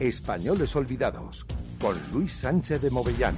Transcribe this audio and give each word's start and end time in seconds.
Españoles 0.00 0.74
Olvidados, 0.74 1.46
con 1.80 1.96
Luis 2.12 2.32
Sánchez 2.32 2.80
de 2.82 2.90
Movellán. 2.90 3.36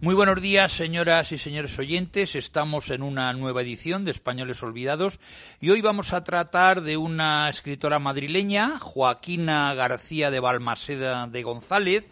Muy 0.00 0.14
buenos 0.14 0.40
días, 0.40 0.70
señoras 0.70 1.32
y 1.32 1.38
señores 1.38 1.78
oyentes. 1.78 2.36
Estamos 2.36 2.90
en 2.90 3.02
una 3.02 3.32
nueva 3.32 3.62
edición 3.62 4.04
de 4.04 4.12
Españoles 4.12 4.62
Olvidados 4.62 5.18
y 5.60 5.70
hoy 5.70 5.80
vamos 5.80 6.12
a 6.12 6.22
tratar 6.22 6.82
de 6.82 6.96
una 6.96 7.48
escritora 7.48 7.98
madrileña, 7.98 8.78
Joaquina 8.78 9.74
García 9.74 10.30
de 10.30 10.40
Balmaseda 10.40 11.26
de 11.26 11.42
González, 11.42 12.08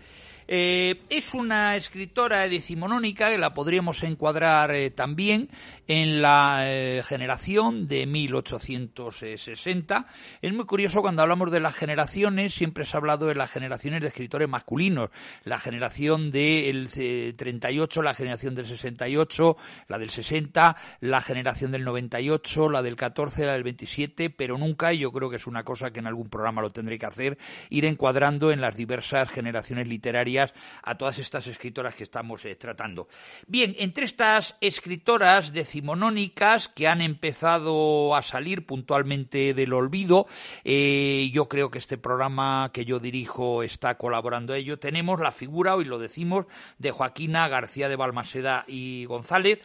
eh, 0.54 1.00
es 1.08 1.32
una 1.32 1.76
escritora 1.76 2.46
decimonónica 2.46 3.30
que 3.30 3.38
la 3.38 3.54
podríamos 3.54 4.02
encuadrar 4.02 4.70
eh, 4.72 4.90
también 4.90 5.48
en 5.88 6.20
la 6.20 6.58
eh, 6.64 7.02
generación 7.06 7.88
de 7.88 8.06
1860. 8.06 10.06
Es 10.42 10.52
muy 10.52 10.66
curioso 10.66 11.00
cuando 11.00 11.22
hablamos 11.22 11.50
de 11.50 11.60
las 11.60 11.74
generaciones, 11.74 12.52
siempre 12.52 12.84
se 12.84 12.94
ha 12.94 13.00
hablado 13.00 13.28
de 13.28 13.34
las 13.34 13.50
generaciones 13.50 14.02
de 14.02 14.08
escritores 14.08 14.46
masculinos. 14.46 15.08
La 15.44 15.58
generación 15.58 16.30
del 16.30 16.90
38, 17.34 18.02
la 18.02 18.12
generación 18.12 18.54
del 18.54 18.66
68, 18.66 19.56
la 19.88 19.98
del 19.98 20.10
60, 20.10 20.76
la 21.00 21.22
generación 21.22 21.70
del 21.70 21.84
98, 21.84 22.68
la 22.68 22.82
del 22.82 22.96
14, 22.96 23.46
la 23.46 23.54
del 23.54 23.62
27, 23.62 24.28
pero 24.28 24.58
nunca, 24.58 24.92
y 24.92 24.98
yo 24.98 25.12
creo 25.12 25.30
que 25.30 25.36
es 25.36 25.46
una 25.46 25.64
cosa 25.64 25.92
que 25.92 26.00
en 26.00 26.08
algún 26.08 26.28
programa 26.28 26.60
lo 26.60 26.72
tendré 26.72 26.98
que 26.98 27.06
hacer, 27.06 27.38
ir 27.70 27.86
encuadrando 27.86 28.52
en 28.52 28.60
las 28.60 28.76
diversas 28.76 29.30
generaciones 29.30 29.88
literarias 29.88 30.41
a 30.82 30.96
todas 30.96 31.18
estas 31.18 31.46
escritoras 31.46 31.94
que 31.94 32.04
estamos 32.04 32.44
eh, 32.44 32.54
tratando. 32.56 33.08
Bien, 33.46 33.74
entre 33.78 34.04
estas 34.04 34.56
escritoras 34.60 35.52
decimonónicas 35.52 36.68
que 36.68 36.88
han 36.88 37.00
empezado 37.00 38.14
a 38.14 38.22
salir 38.22 38.66
puntualmente 38.66 39.54
del 39.54 39.72
olvido, 39.72 40.26
eh, 40.64 41.30
yo 41.32 41.48
creo 41.48 41.70
que 41.70 41.78
este 41.78 41.98
programa 41.98 42.70
que 42.72 42.84
yo 42.84 42.98
dirijo 42.98 43.62
está 43.62 43.96
colaborando 43.96 44.52
a 44.52 44.56
ello, 44.56 44.78
tenemos 44.78 45.20
la 45.20 45.32
figura, 45.32 45.76
hoy 45.76 45.84
lo 45.84 45.98
decimos, 45.98 46.46
de 46.78 46.90
Joaquina 46.90 47.48
García 47.48 47.88
de 47.88 47.96
Balmaseda 47.96 48.64
y 48.66 49.04
González, 49.04 49.60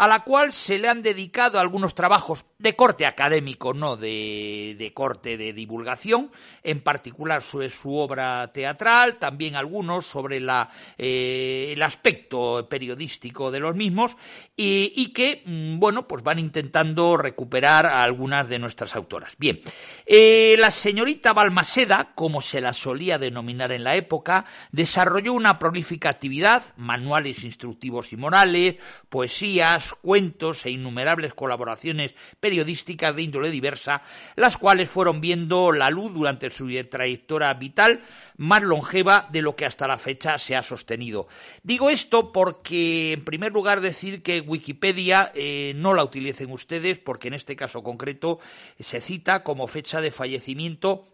a 0.00 0.08
la 0.08 0.24
cual 0.24 0.50
se 0.54 0.78
le 0.78 0.88
han 0.88 1.02
dedicado 1.02 1.60
algunos 1.60 1.94
trabajos 1.94 2.46
de 2.58 2.74
corte 2.74 3.04
académico, 3.04 3.74
no 3.74 3.98
de, 3.98 4.92
corte 4.94 5.36
de 5.36 5.52
divulgación, 5.52 6.30
en 6.62 6.80
particular 6.80 7.42
sobre 7.42 7.68
su 7.68 7.94
obra 7.94 8.50
teatral, 8.50 9.18
también 9.18 9.56
algunos 9.56 10.06
sobre 10.06 10.40
la, 10.40 10.70
eh, 10.96 11.72
el 11.74 11.82
aspecto 11.82 12.66
periodístico 12.66 13.50
de 13.50 13.60
los 13.60 13.76
mismos, 13.76 14.16
y, 14.56 15.12
que, 15.12 15.42
mm, 15.44 15.78
bueno, 15.78 16.06
pues 16.06 16.22
van 16.22 16.38
intentando 16.38 17.16
recuperar 17.16 17.86
a 17.86 18.02
algunas 18.02 18.48
de 18.48 18.58
nuestras 18.58 18.94
autoras. 18.94 19.34
Bien, 19.38 19.60
eh, 20.06 20.56
la 20.58 20.70
señorita 20.70 21.32
Balmaseda, 21.34 22.12
como 22.14 22.40
se 22.40 22.60
la 22.60 22.72
solía 22.72 23.18
denominar 23.18 23.72
en 23.72 23.84
la 23.84 23.96
época, 23.96 24.44
desarrolló 24.70 25.32
una 25.32 25.58
prolífica 25.58 26.10
actividad, 26.10 26.62
manuales 26.76 27.44
instructivos 27.44 28.12
y 28.12 28.16
morales, 28.16 28.76
poesías, 29.08 29.89
cuentos 29.94 30.66
e 30.66 30.70
innumerables 30.70 31.34
colaboraciones 31.34 32.14
periodísticas 32.40 33.14
de 33.14 33.22
índole 33.22 33.50
diversa, 33.50 34.02
las 34.36 34.56
cuales 34.56 34.88
fueron 34.88 35.20
viendo 35.20 35.72
la 35.72 35.90
luz 35.90 36.12
durante 36.12 36.50
su 36.50 36.68
trayectoria 36.88 37.52
vital 37.54 38.00
más 38.36 38.62
longeva 38.62 39.28
de 39.30 39.42
lo 39.42 39.56
que 39.56 39.66
hasta 39.66 39.86
la 39.86 39.98
fecha 39.98 40.38
se 40.38 40.56
ha 40.56 40.62
sostenido. 40.62 41.28
Digo 41.62 41.90
esto 41.90 42.32
porque, 42.32 43.12
en 43.12 43.24
primer 43.24 43.52
lugar, 43.52 43.80
decir 43.80 44.22
que 44.22 44.40
Wikipedia 44.40 45.32
eh, 45.34 45.72
no 45.76 45.94
la 45.94 46.04
utilicen 46.04 46.50
ustedes, 46.50 46.98
porque 46.98 47.28
en 47.28 47.34
este 47.34 47.56
caso 47.56 47.82
concreto 47.82 48.38
se 48.78 49.00
cita 49.00 49.42
como 49.42 49.66
fecha 49.66 50.00
de 50.00 50.10
fallecimiento 50.10 51.06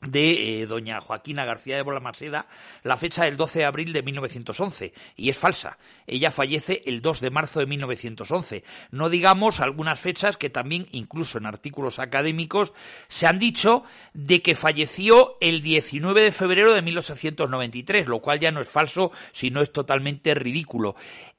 de 0.00 0.62
eh, 0.62 0.66
doña 0.66 1.00
Joaquina 1.00 1.44
García 1.44 1.76
de 1.76 1.82
Bolamaseda 1.82 2.46
la 2.84 2.96
fecha 2.96 3.24
del 3.24 3.36
12 3.36 3.60
de 3.60 3.64
abril 3.64 3.92
de 3.92 4.02
1911 4.02 4.92
y 5.16 5.30
es 5.30 5.36
falsa. 5.36 5.78
Ella 6.06 6.30
fallece 6.30 6.82
el 6.86 7.02
2 7.02 7.20
de 7.20 7.30
marzo 7.30 7.58
de 7.60 7.66
1911. 7.66 8.64
No 8.92 9.10
digamos 9.10 9.60
algunas 9.60 10.00
fechas 10.00 10.36
que 10.36 10.50
también 10.50 10.86
incluso 10.92 11.38
en 11.38 11.46
artículos 11.46 11.98
académicos 11.98 12.72
se 13.08 13.26
han 13.26 13.38
dicho 13.38 13.82
de 14.14 14.40
que 14.40 14.54
falleció 14.54 15.36
el 15.40 15.62
19 15.62 16.22
de 16.22 16.32
febrero 16.32 16.72
de 16.72 16.82
1893, 16.82 18.06
lo 18.06 18.20
cual 18.20 18.38
ya 18.38 18.52
no 18.52 18.60
es 18.60 18.68
falso, 18.68 19.10
sino 19.32 19.62
es 19.62 19.72
totalmente 19.72 20.34
ridículo. 20.34 20.94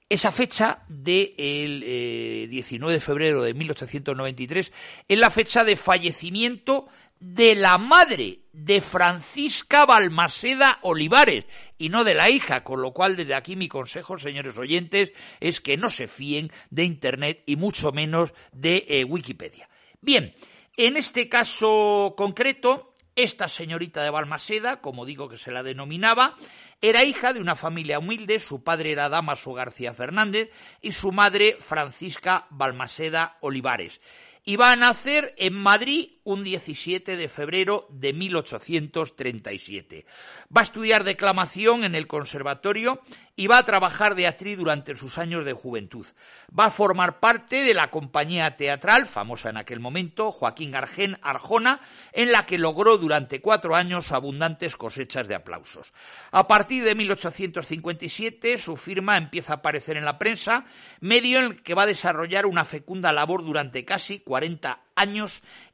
Esa 0.09 0.31
fecha 0.31 0.83
del 0.87 2.49
19 2.49 2.91
eh, 2.91 2.95
de 2.95 2.99
febrero 2.99 3.43
de 3.43 3.53
1893 3.53 4.71
es 5.07 5.19
la 5.19 5.29
fecha 5.29 5.63
de 5.63 5.75
fallecimiento 5.75 6.87
de 7.19 7.53
la 7.55 7.77
madre 7.77 8.39
de 8.65 8.81
Francisca 8.81 9.85
Balmaseda 9.85 10.79
Olivares 10.81 11.45
y 11.77 11.89
no 11.89 12.03
de 12.03 12.13
la 12.13 12.29
hija, 12.29 12.63
con 12.63 12.81
lo 12.81 12.91
cual 12.91 13.15
desde 13.15 13.35
aquí 13.35 13.55
mi 13.55 13.67
consejo, 13.67 14.17
señores 14.17 14.57
oyentes, 14.57 15.13
es 15.39 15.61
que 15.61 15.77
no 15.77 15.89
se 15.89 16.07
fíen 16.07 16.51
de 16.69 16.83
Internet 16.83 17.43
y 17.45 17.55
mucho 17.55 17.91
menos 17.91 18.33
de 18.51 18.85
eh, 18.89 19.03
Wikipedia. 19.05 19.69
Bien, 20.01 20.35
en 20.75 20.97
este 20.97 21.29
caso 21.29 22.13
concreto, 22.17 22.93
esta 23.15 23.47
señorita 23.47 24.03
de 24.03 24.09
Balmaseda, 24.09 24.81
como 24.81 25.05
digo 25.05 25.29
que 25.29 25.37
se 25.37 25.51
la 25.51 25.63
denominaba, 25.63 26.35
era 26.81 27.03
hija 27.03 27.33
de 27.33 27.41
una 27.41 27.55
familia 27.55 27.99
humilde, 27.99 28.39
su 28.39 28.63
padre 28.63 28.91
era 28.91 29.09
Damaso 29.09 29.53
García 29.53 29.93
Fernández 29.93 30.51
y 30.81 30.91
su 30.91 31.11
madre 31.11 31.57
Francisca 31.59 32.47
Balmaseda 32.49 33.37
Olivares. 33.41 33.99
Iba 34.45 34.71
a 34.71 34.75
nacer 34.75 35.35
en 35.37 35.53
Madrid 35.53 36.11
un 36.29 36.43
17 36.43 37.17
de 37.17 37.27
febrero 37.27 37.87
de 37.89 38.13
1837. 38.13 40.05
Va 40.55 40.61
a 40.61 40.63
estudiar 40.63 41.03
declamación 41.03 41.83
en 41.83 41.95
el 41.95 42.05
conservatorio 42.05 43.01
y 43.35 43.47
va 43.47 43.57
a 43.57 43.65
trabajar 43.65 44.13
de 44.13 44.27
actriz 44.27 44.57
durante 44.57 44.95
sus 44.95 45.17
años 45.17 45.43
de 45.43 45.53
juventud. 45.53 46.05
Va 46.57 46.65
a 46.65 46.71
formar 46.71 47.19
parte 47.19 47.63
de 47.63 47.73
la 47.73 47.89
compañía 47.89 48.57
teatral, 48.57 49.07
famosa 49.07 49.49
en 49.49 49.57
aquel 49.57 49.79
momento, 49.79 50.31
Joaquín 50.31 50.75
Argen 50.75 51.17
Arjona, 51.23 51.79
en 52.13 52.31
la 52.31 52.45
que 52.45 52.59
logró 52.59 52.99
durante 52.99 53.41
cuatro 53.41 53.75
años 53.75 54.11
abundantes 54.11 54.75
cosechas 54.75 55.27
de 55.27 55.35
aplausos. 55.35 55.93
A 56.29 56.47
partir 56.47 56.83
de 56.83 56.93
1857, 56.93 58.59
su 58.59 58.77
firma 58.77 59.17
empieza 59.17 59.53
a 59.53 59.55
aparecer 59.57 59.97
en 59.97 60.05
la 60.05 60.19
prensa, 60.19 60.65
medio 60.99 61.39
en 61.39 61.45
el 61.45 61.63
que 61.63 61.73
va 61.73 61.83
a 61.83 61.87
desarrollar 61.87 62.45
una 62.45 62.65
fecunda 62.65 63.11
labor 63.13 63.43
durante 63.43 63.83
casi 63.83 64.19
40 64.19 64.69
años 64.69 64.88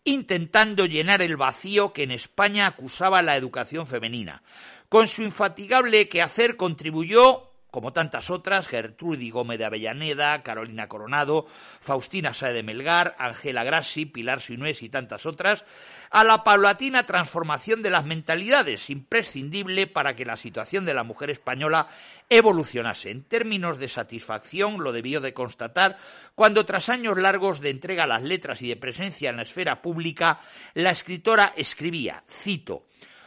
intentando 0.04 0.86
llenar 0.86 1.22
el 1.22 1.38
vacío 1.38 1.94
que 1.94 2.04
en 2.04 2.12
España 2.12 2.68
acusaba 2.68 3.22
la 3.22 3.38
educación 3.38 3.88
femenina. 3.88 4.44
Con 4.90 5.08
su 5.08 5.24
infatigable 5.24 6.10
quehacer 6.10 6.58
contribuyó 6.58 7.55
como 7.76 7.92
tantas 7.92 8.30
otras, 8.30 8.68
Gertrudis 8.68 9.34
Gómez 9.34 9.60
de 9.60 9.66
Avellaneda, 9.66 10.42
Carolina 10.44 10.88
Coronado, 10.88 11.46
Faustina 11.82 12.34
Sae 12.34 12.54
de 12.54 12.64
Melgar, 12.64 13.18
Ángela 13.20 13.66
Grassi, 13.66 14.06
Pilar 14.06 14.42
Sinués 14.42 14.82
y 14.82 14.88
tantas 14.88 15.26
otras, 15.26 15.66
a 16.10 16.24
la 16.24 16.46
paulatina 16.46 17.06
transformación 17.06 17.82
de 17.82 17.90
las 17.90 18.06
mentalidades, 18.06 18.90
imprescindible 18.90 19.88
para 19.88 20.16
que 20.16 20.24
la 20.24 20.38
situación 20.38 20.86
de 20.86 20.94
la 20.94 21.04
mujer 21.04 21.30
española 21.30 21.88
evolucionase. 22.30 23.12
En 23.12 23.24
términos 23.24 23.78
de 23.78 23.90
satisfacción, 23.90 24.82
lo 24.82 24.94
debió 24.94 25.20
de 25.20 25.34
constatar 25.34 25.98
cuando, 26.34 26.64
tras 26.64 26.88
años 26.88 27.18
largos 27.18 27.60
de 27.60 27.72
entrega 27.72 28.06
a 28.06 28.08
las 28.08 28.24
letras 28.24 28.62
y 28.62 28.70
de 28.70 28.78
presencia 28.78 29.32
en 29.32 29.36
la 29.36 29.44
esfera 29.44 29.82
pública, 29.82 30.40
la 30.76 30.92
escritora 30.92 31.52
escribía, 31.58 32.24
cito, 32.30 32.86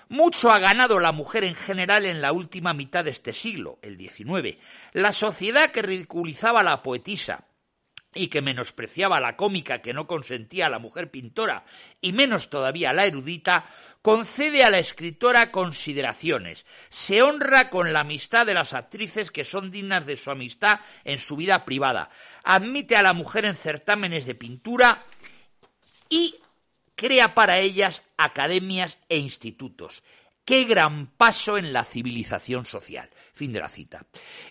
mucho 0.09 0.51
ha 0.51 0.59
ganado 0.59 0.99
la 0.99 1.13
mujer 1.13 1.45
en 1.45 1.55
general 1.55 2.07
en 2.07 2.21
la 2.21 2.33
última 2.33 2.73
mitad 2.73 3.05
de 3.05 3.11
este 3.11 3.33
siglo, 3.33 3.79
el 3.83 3.99
XIX. 3.99 4.59
La 4.93 5.13
sociedad 5.13 5.71
que 5.71 5.83
ridiculizaba 5.83 6.61
a 6.61 6.65
la 6.65 6.83
poetisa 6.83 7.45
y 8.15 8.29
que 8.29 8.43
menospreciaba 8.43 9.21
la 9.21 9.37
cómica 9.37 9.83
que 9.83 9.93
no 9.93 10.07
consentía 10.07 10.67
a 10.67 10.71
la 10.71 10.79
mujer 10.79 11.11
pintora 11.11 11.65
y 12.01 12.13
menos 12.13 12.49
todavía 12.49 12.91
a 12.91 12.93
la 12.95 13.05
erudita, 13.05 13.67
concede 14.03 14.65
a 14.65 14.71
la 14.71 14.79
escritora 14.79 15.51
consideraciones, 15.51 16.65
se 16.89 17.23
honra 17.23 17.69
con 17.69 17.93
la 17.93 18.01
amistad 18.01 18.47
de 18.47 18.55
las 18.55 18.73
actrices 18.73 19.31
que 19.31 19.45
son 19.45 19.71
dignas 19.71 20.07
de 20.07 20.17
su 20.17 20.31
amistad 20.31 20.81
en 21.05 21.19
su 21.19 21.37
vida 21.37 21.65
privada, 21.65 22.11
admite 22.45 22.97
a 22.97 23.03
la 23.03 23.13
mujer 23.13 23.45
en 23.45 23.55
certámenes 23.55 24.25
de 24.25 24.35
pintura 24.35 25.05
y 26.09 26.35
crea 26.99 27.33
para 27.33 27.61
ellas 27.61 28.03
academias 28.19 28.99
e 29.09 29.17
institutos. 29.19 30.03
qué 30.49 30.65
gran 30.65 31.09
paso 31.09 31.59
en 31.59 31.75
la 31.75 31.85
civilización 31.85 32.65
social. 32.65 33.11
Fin 33.35 33.53
de 33.53 33.61
la 33.61 33.69
cita. 33.69 34.07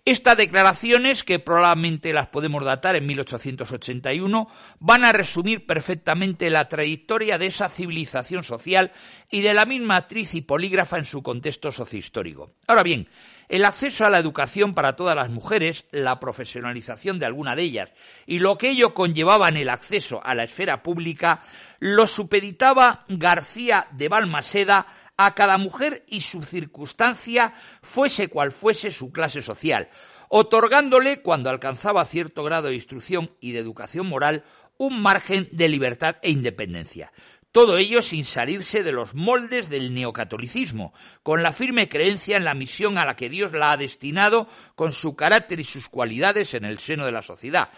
Estas 0.05 0.38
declaraciones, 0.38 1.23
que 1.23 1.39
probablemente 1.39 2.13
las 2.13 2.27
podemos 2.27 2.63
datar 2.63 2.95
en 2.95 3.07
1881, 3.07 4.47
van 4.79 5.05
a 5.05 5.11
resumir 5.11 5.65
perfectamente 5.65 6.51
la 6.51 6.69
trayectoria 6.69 7.39
de 7.39 7.47
esa 7.47 7.67
civilización 7.67 8.44
social 8.44 8.91
y 9.31 9.41
de 9.41 9.55
la 9.55 9.65
misma 9.65 9.95
actriz 9.95 10.35
y 10.35 10.41
polígrafa 10.41 10.99
en 10.99 11.05
su 11.05 11.23
contexto 11.23 11.71
sociohistórico. 11.71 12.53
Ahora 12.67 12.83
bien, 12.83 13.09
el 13.49 13.65
acceso 13.65 14.05
a 14.05 14.09
la 14.09 14.19
educación 14.19 14.73
para 14.73 14.95
todas 14.95 15.15
las 15.15 15.29
mujeres, 15.29 15.85
la 15.91 16.19
profesionalización 16.19 17.19
de 17.19 17.25
alguna 17.25 17.55
de 17.55 17.63
ellas 17.63 17.89
y 18.25 18.39
lo 18.39 18.57
que 18.57 18.69
ello 18.69 18.94
conllevaba 18.94 19.49
en 19.49 19.57
el 19.57 19.69
acceso 19.69 20.21
a 20.23 20.35
la 20.35 20.44
esfera 20.44 20.83
pública, 20.83 21.41
lo 21.79 22.07
supeditaba 22.07 23.05
García 23.07 23.88
de 23.91 24.09
Balmaseda 24.09 24.88
a 25.17 25.33
cada 25.33 25.57
mujer 25.57 26.05
y 26.07 26.21
su 26.21 26.44
circunstancia, 26.44 27.53
fuese 27.81 28.27
cual 28.27 28.51
fuese 28.51 28.91
su 28.91 29.11
clase 29.11 29.41
social, 29.41 29.89
otorgándole, 30.29 31.21
cuando 31.21 31.49
alcanzaba 31.49 32.05
cierto 32.05 32.44
grado 32.44 32.67
de 32.67 32.75
instrucción 32.75 33.31
y 33.39 33.53
de 33.53 33.59
educación 33.59 34.07
moral, 34.07 34.44
un 34.77 35.01
margen 35.01 35.49
de 35.51 35.69
libertad 35.69 36.17
e 36.21 36.29
independencia. 36.29 37.11
Todo 37.57 37.80
ello 37.80 38.04
sin 38.04 38.24
salirse 38.24 38.83
de 38.83 38.92
los 38.92 39.15
moldes 39.15 39.68
del 39.68 39.92
neocatolicismo, 39.95 40.94
con 41.24 41.42
la 41.42 41.51
firme 41.51 41.89
creencia 41.89 42.38
en 42.38 42.44
la 42.44 42.54
misión 42.54 43.00
a 43.00 43.04
la 43.04 43.15
que 43.15 43.31
Dios 43.31 43.51
la 43.54 43.71
ha 43.71 43.77
destinado 43.77 44.48
con 44.75 44.92
su 44.92 45.15
carácter 45.15 45.59
y 45.59 45.63
sus 45.63 45.89
cualidades 45.89 46.54
en 46.54 46.65
el 46.65 46.77
seno 46.77 47.04
de 47.04 47.12
la 47.12 47.24
sociedad. 47.24 47.69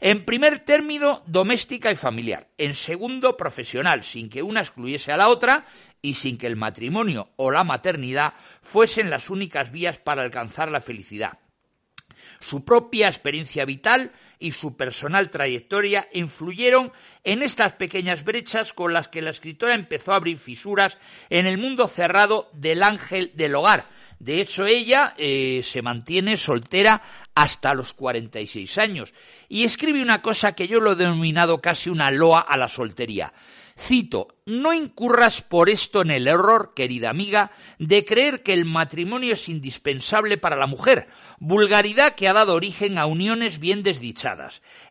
En 0.00 0.24
primer 0.24 0.58
término, 0.64 1.22
doméstica 1.28 1.92
y 1.92 1.94
familiar. 1.94 2.48
En 2.58 2.74
segundo, 2.74 3.36
profesional, 3.36 4.02
sin 4.02 4.28
que 4.28 4.42
una 4.42 4.58
excluyese 4.58 5.12
a 5.12 5.16
la 5.16 5.28
otra 5.28 5.66
y 6.02 6.14
sin 6.14 6.36
que 6.36 6.48
el 6.48 6.56
matrimonio 6.56 7.30
o 7.36 7.52
la 7.52 7.62
maternidad 7.62 8.34
fuesen 8.60 9.08
las 9.08 9.30
únicas 9.30 9.70
vías 9.70 9.98
para 9.98 10.22
alcanzar 10.22 10.68
la 10.68 10.80
felicidad. 10.80 11.38
Su 12.40 12.64
propia 12.64 13.06
experiencia 13.06 13.64
vital 13.64 14.10
y 14.38 14.52
su 14.52 14.76
personal 14.76 15.30
trayectoria 15.30 16.08
influyeron 16.12 16.92
en 17.24 17.42
estas 17.42 17.72
pequeñas 17.74 18.24
brechas 18.24 18.72
con 18.72 18.92
las 18.92 19.08
que 19.08 19.22
la 19.22 19.30
escritora 19.30 19.74
empezó 19.74 20.12
a 20.12 20.16
abrir 20.16 20.38
fisuras 20.38 20.98
en 21.30 21.46
el 21.46 21.58
mundo 21.58 21.88
cerrado 21.88 22.48
del 22.52 22.82
ángel 22.82 23.32
del 23.34 23.54
hogar. 23.54 23.86
De 24.18 24.40
hecho, 24.40 24.66
ella 24.66 25.14
eh, 25.16 25.60
se 25.62 25.82
mantiene 25.82 26.36
soltera 26.36 27.02
hasta 27.34 27.74
los 27.74 27.92
46 27.92 28.78
años 28.78 29.14
y 29.48 29.62
escribe 29.62 30.02
una 30.02 30.22
cosa 30.22 30.52
que 30.52 30.66
yo 30.66 30.80
lo 30.80 30.92
he 30.92 30.96
denominado 30.96 31.60
casi 31.60 31.88
una 31.88 32.10
loa 32.10 32.40
a 32.40 32.56
la 32.56 32.68
soltería. 32.68 33.32
Cito, 33.78 34.34
no 34.44 34.74
incurras 34.74 35.40
por 35.40 35.70
esto 35.70 36.02
en 36.02 36.10
el 36.10 36.26
error, 36.26 36.72
querida 36.74 37.10
amiga, 37.10 37.52
de 37.78 38.04
creer 38.04 38.42
que 38.42 38.52
el 38.52 38.64
matrimonio 38.64 39.34
es 39.34 39.48
indispensable 39.48 40.36
para 40.36 40.56
la 40.56 40.66
mujer, 40.66 41.06
vulgaridad 41.38 42.16
que 42.16 42.26
ha 42.26 42.32
dado 42.32 42.54
origen 42.54 42.98
a 42.98 43.06
uniones 43.06 43.60
bien 43.60 43.84
desdichadas. 43.84 44.27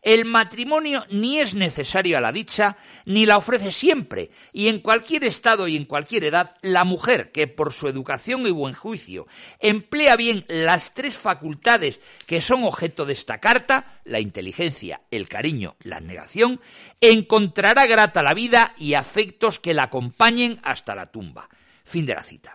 El 0.01 0.25
matrimonio 0.25 1.05
ni 1.09 1.39
es 1.39 1.53
necesario 1.53 2.17
a 2.17 2.21
la 2.21 2.31
dicha, 2.31 2.77
ni 3.05 3.25
la 3.25 3.37
ofrece 3.37 3.71
siempre, 3.71 4.31
y 4.53 4.67
en 4.67 4.79
cualquier 4.79 5.23
estado 5.23 5.67
y 5.67 5.75
en 5.75 5.85
cualquier 5.85 6.23
edad, 6.23 6.55
la 6.61 6.83
mujer 6.83 7.31
que 7.31 7.47
por 7.47 7.73
su 7.73 7.87
educación 7.87 8.45
y 8.47 8.51
buen 8.51 8.73
juicio 8.73 9.27
emplea 9.59 10.15
bien 10.15 10.45
las 10.47 10.93
tres 10.93 11.15
facultades 11.15 11.99
que 12.25 12.41
son 12.41 12.63
objeto 12.63 13.05
de 13.05 13.13
esta 13.13 13.39
carta, 13.39 13.99
la 14.03 14.19
inteligencia, 14.19 15.01
el 15.11 15.27
cariño, 15.27 15.75
la 15.81 15.99
negación, 15.99 16.61
encontrará 17.01 17.85
grata 17.85 18.23
la 18.23 18.33
vida 18.33 18.73
y 18.77 18.93
afectos 18.93 19.59
que 19.59 19.73
la 19.73 19.83
acompañen 19.83 20.59
hasta 20.63 20.95
la 20.95 21.11
tumba. 21.11 21.49
Fin 21.87 22.05
de 22.05 22.13
la 22.13 22.21
cita. 22.21 22.51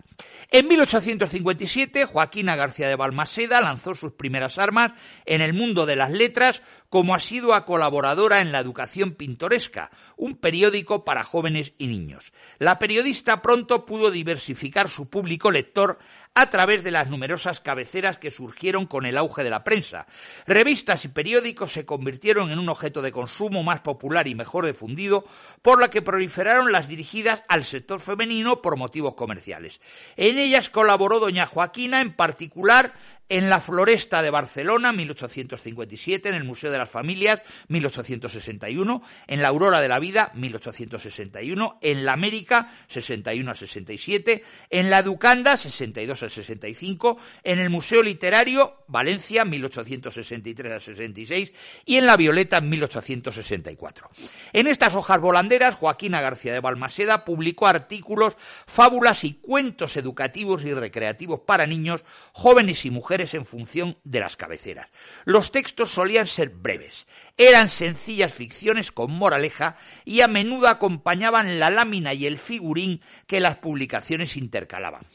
En 0.51 0.67
1857, 0.67 2.05
Joaquina 2.05 2.55
García 2.55 2.87
de 2.87 2.95
Balmaseda 2.95 3.61
lanzó 3.61 3.95
sus 3.95 4.13
primeras 4.13 4.59
armas 4.59 4.91
en 5.25 5.41
el 5.41 5.53
mundo 5.53 5.87
de 5.87 5.95
las 5.95 6.11
letras 6.11 6.61
como 6.93 7.15
asidua 7.15 7.65
colaboradora 7.65 8.39
en 8.39 8.51
La 8.51 8.59
Educación 8.59 9.15
Pintoresca, 9.15 9.89
un 10.15 10.37
periódico 10.37 11.03
para 11.03 11.23
jóvenes 11.23 11.73
y 11.79 11.87
niños. 11.87 12.33
La 12.59 12.77
periodista 12.77 13.41
pronto 13.41 13.87
pudo 13.87 14.11
diversificar 14.11 14.87
su 14.87 15.09
público 15.09 15.49
lector 15.49 15.97
a 16.35 16.51
través 16.51 16.83
de 16.83 16.91
las 16.91 17.09
numerosas 17.09 17.61
cabeceras 17.61 18.19
que 18.19 18.29
surgieron 18.29 18.85
con 18.85 19.07
el 19.07 19.17
auge 19.17 19.43
de 19.43 19.49
la 19.49 19.63
prensa. 19.63 20.05
Revistas 20.45 21.03
y 21.05 21.07
periódicos 21.07 21.73
se 21.73 21.83
convirtieron 21.83 22.51
en 22.51 22.59
un 22.59 22.69
objeto 22.69 23.01
de 23.01 23.11
consumo 23.11 23.63
más 23.63 23.81
popular 23.81 24.27
y 24.27 24.35
mejor 24.35 24.67
difundido, 24.67 25.25
por 25.63 25.81
la 25.81 25.89
que 25.89 26.03
proliferaron 26.03 26.71
las 26.71 26.87
dirigidas 26.87 27.41
al 27.47 27.63
sector 27.63 28.01
femenino 28.01 28.61
por 28.61 28.77
motivos 28.77 29.15
comerciales. 29.15 29.81
En 30.15 30.37
ellas 30.37 30.69
colaboró 30.69 31.19
doña 31.19 31.47
Joaquina, 31.47 32.01
en 32.01 32.13
particular 32.13 32.93
en 33.29 33.49
la 33.49 33.59
Floresta 33.59 34.21
de 34.21 34.29
Barcelona, 34.29 34.91
1857, 34.91 36.29
en 36.29 36.35
el 36.35 36.43
Museo 36.43 36.71
de 36.71 36.77
las 36.77 36.89
Familias, 36.89 37.41
1861, 37.69 39.01
en 39.27 39.41
la 39.41 39.47
Aurora 39.47 39.81
de 39.81 39.87
la 39.87 39.99
Vida, 39.99 40.31
1861, 40.35 41.79
en 41.81 42.05
la 42.05 42.13
América, 42.13 42.69
61 42.87 43.49
a 43.49 43.55
67, 43.55 44.43
en 44.69 44.89
la 44.89 44.99
Educanda, 44.99 45.57
62 45.57 46.23
a 46.23 46.29
65, 46.29 47.17
en 47.43 47.59
el 47.59 47.69
Museo 47.69 48.03
Literario, 48.03 48.83
Valencia, 48.87 49.45
1863 49.45 50.71
a 50.73 50.79
66, 50.79 51.53
y 51.85 51.97
en 51.97 52.05
la 52.05 52.17
Violeta, 52.17 52.61
1864. 52.61 54.09
En 54.51 54.67
estas 54.67 54.95
hojas 54.95 55.21
volanderas, 55.21 55.75
Joaquina 55.75 56.21
García 56.21 56.53
de 56.53 56.59
Balmaseda 56.59 57.23
publicó 57.23 57.67
artículos, 57.67 58.35
fábulas 58.67 59.23
y 59.23 59.33
cuentos 59.35 59.97
educativos 59.97 60.63
y 60.63 60.73
recreativos 60.73 61.41
para 61.41 61.65
niños, 61.65 62.03
jóvenes 62.33 62.85
y 62.85 62.91
mujeres 62.91 63.12
en 63.13 63.45
función 63.45 63.97
de 64.03 64.19
las 64.19 64.35
cabeceras. 64.35 64.89
Los 65.25 65.51
textos 65.51 65.91
solían 65.91 66.27
ser 66.27 66.49
breves, 66.49 67.07
eran 67.37 67.69
sencillas 67.69 68.33
ficciones 68.33 68.91
con 68.91 69.11
moraleja 69.11 69.77
y 70.03 70.21
a 70.21 70.27
menudo 70.27 70.67
acompañaban 70.67 71.59
la 71.59 71.69
lámina 71.69 72.13
y 72.13 72.25
el 72.25 72.39
figurín 72.39 73.01
que 73.27 73.39
las 73.39 73.57
publicaciones 73.57 74.35
intercalaban. 74.35 75.05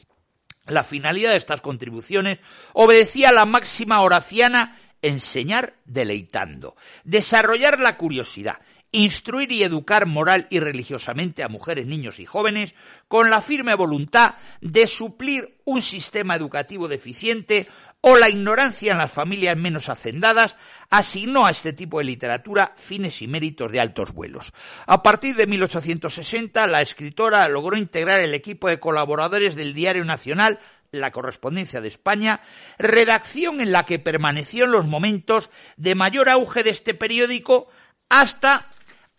La 0.65 0.83
finalidad 0.83 1.31
de 1.31 1.37
estas 1.37 1.61
contribuciones 1.61 2.39
obedecía 2.73 3.29
a 3.29 3.33
la 3.33 3.45
máxima 3.45 4.01
horaciana 4.01 4.77
enseñar 5.01 5.73
deleitando, 5.85 6.75
desarrollar 7.03 7.79
la 7.79 7.97
curiosidad, 7.97 8.59
instruir 8.91 9.51
y 9.51 9.63
educar 9.63 10.07
moral 10.07 10.47
y 10.49 10.59
religiosamente 10.59 11.43
a 11.43 11.47
mujeres, 11.47 11.85
niños 11.85 12.19
y 12.19 12.25
jóvenes 12.25 12.73
con 13.07 13.29
la 13.29 13.41
firme 13.41 13.75
voluntad 13.75 14.35
de 14.61 14.87
suplir 14.87 15.59
un 15.65 15.81
sistema 15.81 16.35
educativo 16.35 16.87
deficiente 16.87 17.67
o 18.01 18.15
la 18.15 18.29
ignorancia 18.29 18.91
en 18.91 18.97
las 18.97 19.11
familias 19.11 19.57
menos 19.57 19.89
hacendadas 19.89 20.55
asignó 20.89 21.45
a 21.45 21.51
este 21.51 21.73
tipo 21.73 21.97
de 21.97 22.05
literatura 22.05 22.73
fines 22.77 23.21
y 23.21 23.27
méritos 23.27 23.71
de 23.71 23.79
altos 23.79 24.13
vuelos. 24.13 24.53
A 24.85 25.03
partir 25.03 25.35
de 25.35 25.47
1860, 25.47 26.65
la 26.67 26.81
escritora 26.81 27.47
logró 27.49 27.77
integrar 27.77 28.21
el 28.21 28.33
equipo 28.33 28.69
de 28.69 28.79
colaboradores 28.79 29.55
del 29.55 29.73
Diario 29.73 30.05
Nacional 30.05 30.59
la 30.91 31.11
correspondencia 31.11 31.81
de 31.81 31.87
España, 31.87 32.41
redacción 32.79 33.61
en 33.61 33.71
la 33.71 33.85
que 33.85 33.99
permaneció 33.99 34.65
en 34.65 34.71
los 34.71 34.87
momentos 34.87 35.49
de 35.77 35.93
mayor 35.93 36.29
auge 36.29 36.63
de 36.63 36.71
este 36.71 36.95
periódico 36.95 37.69
hasta 38.09 38.67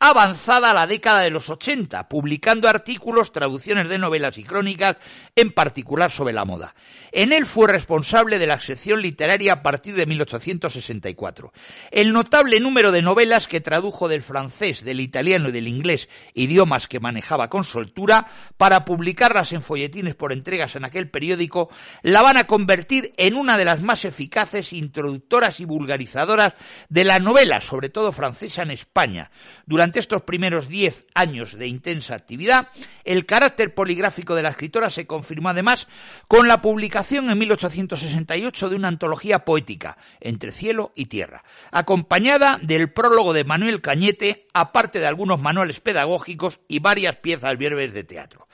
avanzada 0.02 0.72
la 0.72 0.86
década 0.86 1.20
de 1.20 1.30
los 1.30 1.50
80, 1.50 2.08
publicando 2.08 2.70
artículos, 2.70 3.32
traducciones 3.32 3.86
de 3.90 3.98
novelas 3.98 4.38
y 4.38 4.44
crónicas, 4.44 4.96
en 5.36 5.52
particular 5.52 6.10
sobre 6.10 6.32
la 6.32 6.46
moda. 6.46 6.74
En 7.12 7.34
él 7.34 7.44
fue 7.44 7.68
responsable 7.68 8.38
de 8.38 8.46
la 8.46 8.58
sección 8.60 9.02
literaria 9.02 9.52
a 9.52 9.62
partir 9.62 9.94
de 9.94 10.06
1864. 10.06 11.52
El 11.90 12.14
notable 12.14 12.60
número 12.60 12.92
de 12.92 13.02
novelas 13.02 13.46
que 13.46 13.60
tradujo 13.60 14.08
del 14.08 14.22
francés, 14.22 14.84
del 14.84 15.00
italiano 15.00 15.50
y 15.50 15.52
del 15.52 15.68
inglés, 15.68 16.08
idiomas 16.32 16.88
que 16.88 16.98
manejaba 16.98 17.50
con 17.50 17.64
soltura, 17.64 18.26
para 18.56 18.86
publicarlas 18.86 19.52
en 19.52 19.60
folletines 19.60 20.14
por 20.14 20.32
entregas 20.32 20.76
en 20.76 20.86
aquel 20.86 21.10
periódico, 21.10 21.68
la 22.02 22.22
van 22.22 22.38
a 22.38 22.46
convertir 22.46 23.12
en 23.18 23.34
una 23.34 23.58
de 23.58 23.66
las 23.66 23.82
más 23.82 24.06
eficaces 24.06 24.72
introductoras 24.72 25.60
y 25.60 25.66
vulgarizadoras 25.66 26.54
de 26.88 27.04
la 27.04 27.18
novela, 27.18 27.60
sobre 27.60 27.90
todo 27.90 28.12
francesa 28.12 28.62
en 28.62 28.70
España. 28.70 29.30
Durante 29.66 29.89
durante 29.90 29.98
estos 29.98 30.22
primeros 30.22 30.68
diez 30.68 31.04
años 31.14 31.58
de 31.58 31.66
intensa 31.66 32.14
actividad, 32.14 32.68
el 33.02 33.26
carácter 33.26 33.74
poligráfico 33.74 34.36
de 34.36 34.44
la 34.44 34.50
escritora 34.50 34.88
se 34.88 35.04
confirmó 35.04 35.48
además 35.48 35.88
con 36.28 36.46
la 36.46 36.62
publicación 36.62 37.28
en 37.28 37.36
1868 37.36 38.68
de 38.68 38.76
una 38.76 38.86
antología 38.86 39.44
poética, 39.44 39.98
Entre 40.20 40.52
cielo 40.52 40.92
y 40.94 41.06
tierra, 41.06 41.42
acompañada 41.72 42.60
del 42.62 42.92
prólogo 42.92 43.32
de 43.32 43.42
Manuel 43.42 43.80
Cañete, 43.80 44.46
aparte 44.52 45.00
de 45.00 45.08
algunos 45.08 45.40
manuales 45.40 45.80
pedagógicos 45.80 46.60
y 46.68 46.78
varias 46.78 47.16
piezas 47.16 47.58
breves 47.58 47.92
de 47.92 48.04
teatro. 48.04 48.46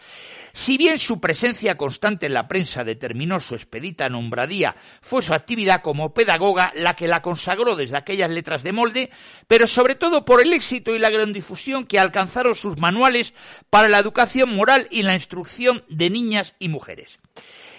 Si 0.57 0.79
bien 0.79 0.99
su 0.99 1.21
presencia 1.21 1.77
constante 1.77 2.25
en 2.25 2.33
la 2.33 2.49
prensa 2.49 2.83
determinó 2.83 3.41
su 3.41 3.55
expedita 3.55 4.09
nombradía, 4.09 4.75
fue 5.03 5.21
su 5.21 5.35
actividad 5.35 5.83
como 5.83 6.15
pedagoga 6.15 6.73
la 6.75 6.97
que 6.97 7.09
la 7.09 7.21
consagró 7.21 7.77
desde 7.77 7.99
aquellas 7.99 8.31
letras 8.31 8.63
de 8.63 8.73
molde, 8.73 9.11
pero 9.49 9.67
sobre 9.67 9.97
todo 9.97 10.25
por 10.25 10.41
el 10.41 10.55
éxito 10.55 10.95
y 10.95 10.99
la 10.99 11.11
gran 11.11 11.35
difusión 11.35 11.85
que 11.85 11.99
alcanzaron 11.99 12.55
sus 12.55 12.79
manuales 12.79 13.35
para 13.69 13.91
la 13.91 13.99
educación 13.99 14.57
moral 14.57 14.89
y 14.91 15.03
la 15.03 15.13
instrucción 15.13 15.85
de 15.91 16.09
niñas 16.09 16.55
y 16.59 16.71
mujeres. 16.71 17.19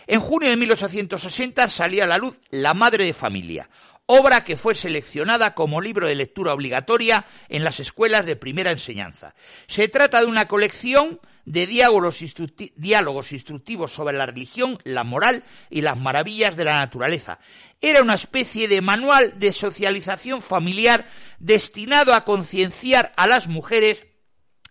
En 0.05 0.19
junio 0.19 0.47
de 0.47 0.57
1860 0.57 1.69
salía 1.69 2.03
a 2.03 2.07
la 2.07 2.19
luz 2.19 2.39
La 2.51 2.75
Madre 2.75 3.05
de 3.05 3.13
Familia, 3.13 3.67
obra 4.07 4.43
que 4.43 4.57
fue 4.57 4.73
seleccionada 4.73 5.53
como 5.53 5.81
libro 5.81 6.07
de 6.07 6.15
lectura 6.15 6.53
obligatoria 6.53 7.25
en 7.49 7.63
las 7.63 7.79
escuelas 7.79 8.25
de 8.25 8.35
primera 8.35 8.71
enseñanza. 8.71 9.35
Se 9.67 9.89
trata 9.89 10.21
de 10.21 10.25
una 10.25 10.47
colección 10.47 11.19
de 11.45 11.67
diálogos, 11.67 13.31
instructivos 13.31 13.91
sobre 13.91 14.17
la 14.17 14.25
religión, 14.25 14.79
la 14.83 15.03
moral 15.03 15.43
y 15.69 15.81
las 15.81 15.97
maravillas 15.97 16.55
de 16.55 16.65
la 16.65 16.79
naturaleza. 16.79 17.39
Era 17.79 18.01
una 18.01 18.15
especie 18.15 18.67
de 18.67 18.81
manual 18.81 19.37
de 19.37 19.51
socialización 19.51 20.41
familiar 20.41 21.05
destinado 21.39 22.13
a 22.13 22.23
concienciar 22.23 23.13
a 23.17 23.27
las 23.27 23.47
mujeres 23.47 24.07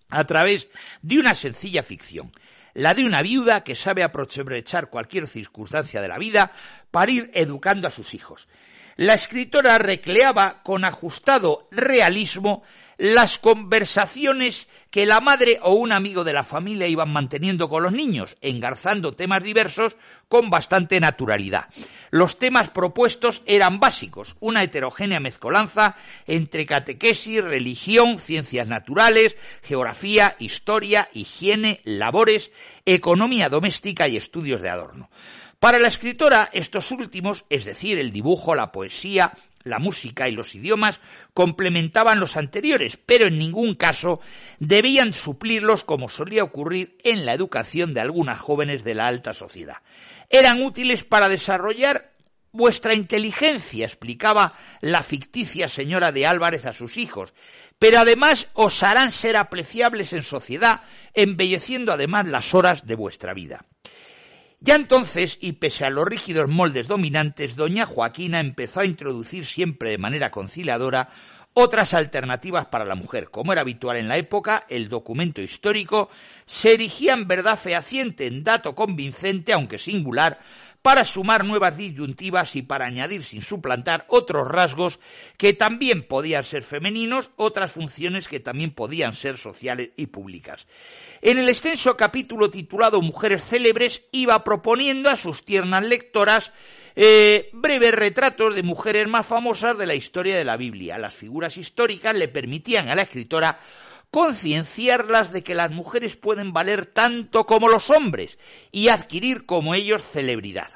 a 0.08 0.24
través 0.24 0.68
de 1.02 1.18
una 1.18 1.34
sencilla 1.34 1.82
ficción 1.82 2.32
la 2.76 2.92
de 2.92 3.06
una 3.06 3.22
viuda 3.22 3.64
que 3.64 3.74
sabe 3.74 4.02
aprovechar 4.02 4.90
cualquier 4.90 5.26
circunstancia 5.28 6.02
de 6.02 6.08
la 6.08 6.18
vida 6.18 6.52
para 6.90 7.10
ir 7.10 7.30
educando 7.32 7.88
a 7.88 7.90
sus 7.90 8.12
hijos. 8.12 8.48
La 8.96 9.12
escritora 9.12 9.76
recreaba 9.76 10.62
con 10.62 10.84
ajustado 10.84 11.68
realismo 11.70 12.62
las 12.96 13.38
conversaciones 13.38 14.68
que 14.90 15.04
la 15.04 15.20
madre 15.20 15.58
o 15.62 15.74
un 15.74 15.92
amigo 15.92 16.24
de 16.24 16.32
la 16.32 16.44
familia 16.44 16.88
iban 16.88 17.12
manteniendo 17.12 17.68
con 17.68 17.82
los 17.82 17.92
niños, 17.92 18.38
engarzando 18.40 19.12
temas 19.12 19.44
diversos 19.44 19.96
con 20.28 20.48
bastante 20.48 20.98
naturalidad. 20.98 21.66
Los 22.10 22.38
temas 22.38 22.70
propuestos 22.70 23.42
eran 23.44 23.80
básicos, 23.80 24.36
una 24.40 24.62
heterogénea 24.62 25.20
mezcolanza 25.20 25.94
entre 26.26 26.64
catequesis, 26.64 27.44
religión, 27.44 28.18
ciencias 28.18 28.66
naturales, 28.66 29.36
geografía, 29.62 30.36
historia, 30.38 31.10
higiene, 31.12 31.82
labores, 31.84 32.50
economía 32.86 33.50
doméstica 33.50 34.08
y 34.08 34.16
estudios 34.16 34.62
de 34.62 34.70
adorno. 34.70 35.10
Para 35.66 35.80
la 35.80 35.88
escritora, 35.88 36.48
estos 36.52 36.92
últimos, 36.92 37.44
es 37.50 37.64
decir, 37.64 37.98
el 37.98 38.12
dibujo, 38.12 38.54
la 38.54 38.70
poesía, 38.70 39.36
la 39.64 39.80
música 39.80 40.28
y 40.28 40.30
los 40.30 40.54
idiomas, 40.54 41.00
complementaban 41.34 42.20
los 42.20 42.36
anteriores, 42.36 42.96
pero 43.04 43.26
en 43.26 43.36
ningún 43.36 43.74
caso 43.74 44.20
debían 44.60 45.12
suplirlos 45.12 45.82
como 45.82 46.08
solía 46.08 46.44
ocurrir 46.44 46.96
en 47.02 47.26
la 47.26 47.32
educación 47.32 47.94
de 47.94 48.00
algunas 48.00 48.38
jóvenes 48.38 48.84
de 48.84 48.94
la 48.94 49.08
alta 49.08 49.34
sociedad. 49.34 49.78
Eran 50.30 50.62
útiles 50.62 51.02
para 51.02 51.28
desarrollar 51.28 52.12
vuestra 52.52 52.94
inteligencia, 52.94 53.86
explicaba 53.86 54.54
la 54.80 55.02
ficticia 55.02 55.66
señora 55.66 56.12
de 56.12 56.28
Álvarez 56.28 56.64
a 56.66 56.72
sus 56.74 56.96
hijos, 56.96 57.34
pero 57.80 57.98
además 57.98 58.46
os 58.52 58.84
harán 58.84 59.10
ser 59.10 59.36
apreciables 59.36 60.12
en 60.12 60.22
sociedad, 60.22 60.82
embelleciendo 61.12 61.92
además 61.92 62.28
las 62.28 62.54
horas 62.54 62.86
de 62.86 62.94
vuestra 62.94 63.34
vida. 63.34 63.64
Ya 64.60 64.74
entonces, 64.74 65.38
y 65.40 65.52
pese 65.52 65.84
a 65.84 65.90
los 65.90 66.06
rígidos 66.06 66.48
moldes 66.48 66.88
dominantes, 66.88 67.56
doña 67.56 67.84
Joaquina 67.84 68.40
empezó 68.40 68.80
a 68.80 68.86
introducir 68.86 69.44
siempre 69.44 69.90
de 69.90 69.98
manera 69.98 70.30
conciliadora 70.30 71.10
otras 71.58 71.94
alternativas 71.94 72.66
para 72.66 72.84
la 72.84 72.94
mujer. 72.94 73.30
Como 73.30 73.50
era 73.50 73.62
habitual 73.62 73.96
en 73.96 74.08
la 74.08 74.18
época, 74.18 74.66
el 74.68 74.90
documento 74.90 75.40
histórico 75.40 76.10
se 76.44 76.74
erigía 76.74 77.14
en 77.14 77.26
verdad 77.26 77.58
fehaciente, 77.58 78.26
en 78.26 78.44
dato 78.44 78.74
convincente, 78.74 79.54
aunque 79.54 79.78
singular, 79.78 80.38
para 80.82 81.02
sumar 81.02 81.46
nuevas 81.46 81.74
disyuntivas 81.78 82.56
y 82.56 82.62
para 82.62 82.84
añadir 82.84 83.24
sin 83.24 83.40
suplantar 83.40 84.04
otros 84.08 84.46
rasgos 84.46 85.00
que 85.38 85.54
también 85.54 86.06
podían 86.06 86.44
ser 86.44 86.62
femeninos, 86.62 87.30
otras 87.36 87.72
funciones 87.72 88.28
que 88.28 88.38
también 88.38 88.72
podían 88.72 89.14
ser 89.14 89.38
sociales 89.38 89.92
y 89.96 90.08
públicas. 90.08 90.66
En 91.22 91.38
el 91.38 91.48
extenso 91.48 91.96
capítulo 91.96 92.50
titulado 92.50 93.00
Mujeres 93.00 93.42
célebres 93.42 94.04
iba 94.12 94.44
proponiendo 94.44 95.08
a 95.08 95.16
sus 95.16 95.42
tiernas 95.42 95.84
lectoras 95.84 96.52
eh, 96.96 97.50
breves 97.52 97.94
retratos 97.94 98.54
de 98.54 98.62
mujeres 98.62 99.06
más 99.06 99.26
famosas 99.26 99.76
de 99.76 99.86
la 99.86 99.94
historia 99.94 100.36
de 100.36 100.44
la 100.44 100.56
Biblia. 100.56 100.96
Las 100.96 101.14
figuras 101.14 101.58
históricas 101.58 102.16
le 102.16 102.28
permitían 102.28 102.88
a 102.88 102.94
la 102.94 103.02
escritora 103.02 103.58
concienciarlas 104.10 105.30
de 105.30 105.42
que 105.42 105.54
las 105.54 105.70
mujeres 105.70 106.16
pueden 106.16 106.54
valer 106.54 106.86
tanto 106.86 107.44
como 107.44 107.68
los 107.68 107.90
hombres 107.90 108.38
y 108.72 108.88
adquirir 108.88 109.44
como 109.44 109.74
ellos 109.74 110.02
celebridad. 110.02 110.70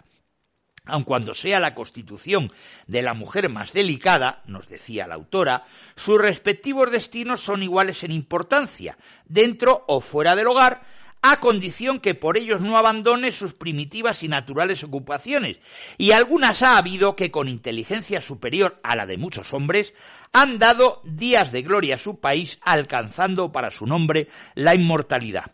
Aun 0.85 1.05
cuando 1.05 1.35
sea 1.35 1.61
la 1.61 1.75
constitución 1.75 2.53
de 2.87 3.03
la 3.03 3.15
mujer 3.15 3.49
más 3.49 3.73
delicada, 3.73 4.43
nos 4.47 4.69
decía 4.69 5.07
la 5.07 5.15
autora, 5.15 5.65
sus 5.95 6.21
respectivos 6.21 6.91
destinos 6.91 7.41
son 7.41 7.63
iguales 7.63 8.03
en 8.03 8.11
importancia, 8.11 8.99
dentro 9.25 9.85
o 9.87 10.01
fuera 10.01 10.37
del 10.37 10.49
hogar, 10.49 10.83
a 11.23 11.41
condición 11.41 12.01
que 12.01 12.15
por 12.15 12.37
ellos 12.37 12.61
no 12.61 12.77
abandone 12.77 13.33
sus 13.33 13.55
primitivas 13.55 14.23
y 14.23 14.29
naturales 14.29 14.83
ocupaciones, 14.85 15.61
y 15.99 16.13
algunas 16.13 16.63
ha 16.63 16.79
habido 16.79 17.17
que 17.17 17.31
con 17.31 17.49
inteligencia 17.49 18.21
superior 18.21 18.81
a 18.83 18.97
la 18.97 19.07
de 19.07 19.19
muchos 19.19 19.53
hombres 19.53 19.95
han 20.33 20.59
dado 20.59 21.01
días 21.05 21.53
de 21.53 21.63
gloria 21.63 21.97
a 21.97 21.99
su 21.99 22.21
país, 22.21 22.59
alcanzando 22.63 23.53
para 23.53 23.71
su 23.71 23.87
nombre 23.87 24.29
la 24.55 24.75
inmortalidad. 24.75 25.53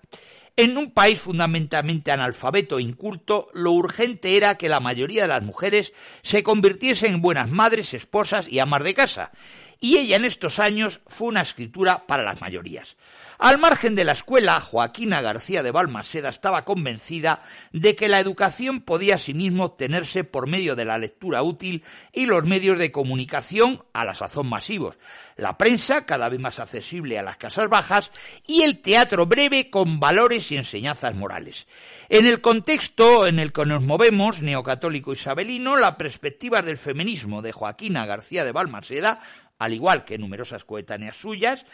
En 0.58 0.78
un 0.78 0.90
país 0.90 1.20
fundamentalmente 1.20 2.10
analfabeto 2.10 2.78
e 2.78 2.82
inculto, 2.82 3.50
lo 3.52 3.72
urgente 3.72 4.38
era 4.38 4.56
que 4.56 4.70
la 4.70 4.80
mayoría 4.80 5.22
de 5.22 5.28
las 5.28 5.42
mujeres 5.42 5.92
se 6.22 6.42
convirtiesen 6.42 7.14
en 7.14 7.20
buenas 7.20 7.50
madres, 7.50 7.92
esposas 7.92 8.48
y 8.48 8.58
amas 8.58 8.82
de 8.82 8.94
casa, 8.94 9.32
y 9.80 9.96
ella 9.96 10.16
en 10.16 10.24
estos 10.24 10.58
años 10.58 11.00
fue 11.06 11.28
una 11.28 11.42
escritura 11.42 12.06
para 12.06 12.22
las 12.22 12.40
mayorías. 12.40 12.96
Al 13.38 13.58
margen 13.58 13.94
de 13.94 14.04
la 14.04 14.12
escuela, 14.12 14.60
Joaquina 14.60 15.20
García 15.20 15.62
de 15.62 15.70
Balmaseda 15.70 16.30
estaba 16.30 16.64
convencida 16.64 17.42
de 17.72 17.94
que 17.94 18.08
la 18.08 18.18
educación 18.18 18.80
podía 18.80 19.16
asimismo 19.16 19.64
obtenerse 19.64 20.24
por 20.24 20.46
medio 20.46 20.74
de 20.74 20.86
la 20.86 20.96
lectura 20.96 21.42
útil 21.42 21.84
y 22.14 22.24
los 22.24 22.44
medios 22.44 22.78
de 22.78 22.90
comunicación 22.92 23.84
a 23.92 24.06
la 24.06 24.14
sazón 24.14 24.46
masivos, 24.46 24.98
la 25.36 25.58
prensa 25.58 26.06
cada 26.06 26.30
vez 26.30 26.40
más 26.40 26.60
accesible 26.60 27.18
a 27.18 27.22
las 27.22 27.36
casas 27.36 27.68
bajas 27.68 28.10
y 28.46 28.62
el 28.62 28.80
teatro 28.80 29.26
breve 29.26 29.68
con 29.68 30.00
valores 30.00 30.50
y 30.50 30.56
enseñanzas 30.56 31.14
morales. 31.14 31.66
En 32.08 32.26
el 32.26 32.40
contexto 32.40 33.26
en 33.26 33.38
el 33.38 33.52
que 33.52 33.66
nos 33.66 33.82
movemos, 33.82 34.40
neocatólico 34.40 35.12
isabelino, 35.12 35.76
la 35.76 35.98
perspectiva 35.98 36.62
del 36.62 36.78
feminismo 36.78 37.42
de 37.42 37.52
Joaquina 37.52 38.06
García 38.06 38.44
de 38.44 38.52
Balmaseda 38.52 39.20
al 39.58 39.74
igual 39.74 40.04
que 40.04 40.18
numerosas 40.18 40.64
coetáneas 40.64 41.16
suyas, 41.16 41.66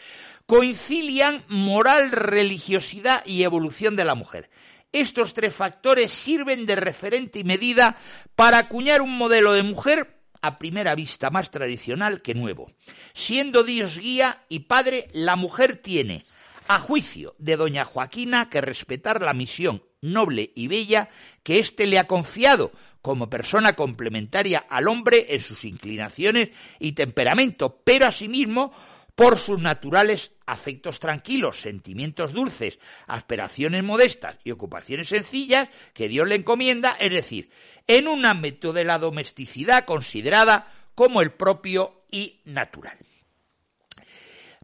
coincilian 0.45 1.43
moral, 1.47 2.11
religiosidad 2.11 3.25
y 3.25 3.43
evolución 3.43 3.95
de 3.95 4.05
la 4.05 4.15
mujer. 4.15 4.49
Estos 4.91 5.33
tres 5.33 5.55
factores 5.55 6.11
sirven 6.11 6.65
de 6.65 6.75
referente 6.75 7.39
y 7.39 7.43
medida 7.43 7.97
para 8.35 8.59
acuñar 8.59 9.01
un 9.01 9.17
modelo 9.17 9.53
de 9.53 9.63
mujer 9.63 10.19
a 10.41 10.59
primera 10.59 10.93
vista 10.93 11.29
más 11.29 11.51
tradicional 11.51 12.21
que 12.21 12.35
nuevo. 12.35 12.71
Siendo 13.13 13.63
Dios 13.63 13.97
guía 13.97 14.43
y 14.49 14.59
padre, 14.59 15.09
la 15.13 15.35
mujer 15.35 15.77
tiene, 15.77 16.23
a 16.67 16.79
juicio 16.79 17.33
de 17.39 17.57
doña 17.57 17.85
Joaquina, 17.85 18.49
que 18.49 18.61
respetar 18.61 19.21
la 19.21 19.33
misión 19.33 19.83
noble 20.01 20.51
y 20.53 20.67
bella 20.67 21.09
que 21.43 21.59
éste 21.59 21.87
le 21.87 21.97
ha 21.97 22.07
confiado 22.07 22.71
como 23.03 23.29
persona 23.29 23.73
complementaria 23.73 24.65
al 24.69 24.87
hombre 24.87 25.35
en 25.35 25.41
sus 25.41 25.65
inclinaciones 25.65 26.49
y 26.79 26.93
temperamento, 26.93 27.81
pero 27.83 28.07
asimismo 28.07 28.71
por 29.13 29.37
sus 29.37 29.61
naturales 29.61 30.31
afectos 30.45 30.99
tranquilos, 30.99 31.59
sentimientos 31.59 32.31
dulces, 32.31 32.79
aspiraciones 33.05 33.83
modestas 33.83 34.37
y 34.45 34.51
ocupaciones 34.51 35.09
sencillas 35.09 35.67
que 35.93 36.07
Dios 36.07 36.27
le 36.27 36.35
encomienda, 36.35 36.95
es 36.97 37.11
decir, 37.11 37.51
en 37.87 38.07
un 38.07 38.25
ámbito 38.25 38.71
de 38.71 38.85
la 38.85 38.97
domesticidad 38.97 39.83
considerada 39.83 40.71
como 40.95 41.21
el 41.21 41.31
propio 41.31 42.05
y 42.09 42.39
natural. 42.45 42.97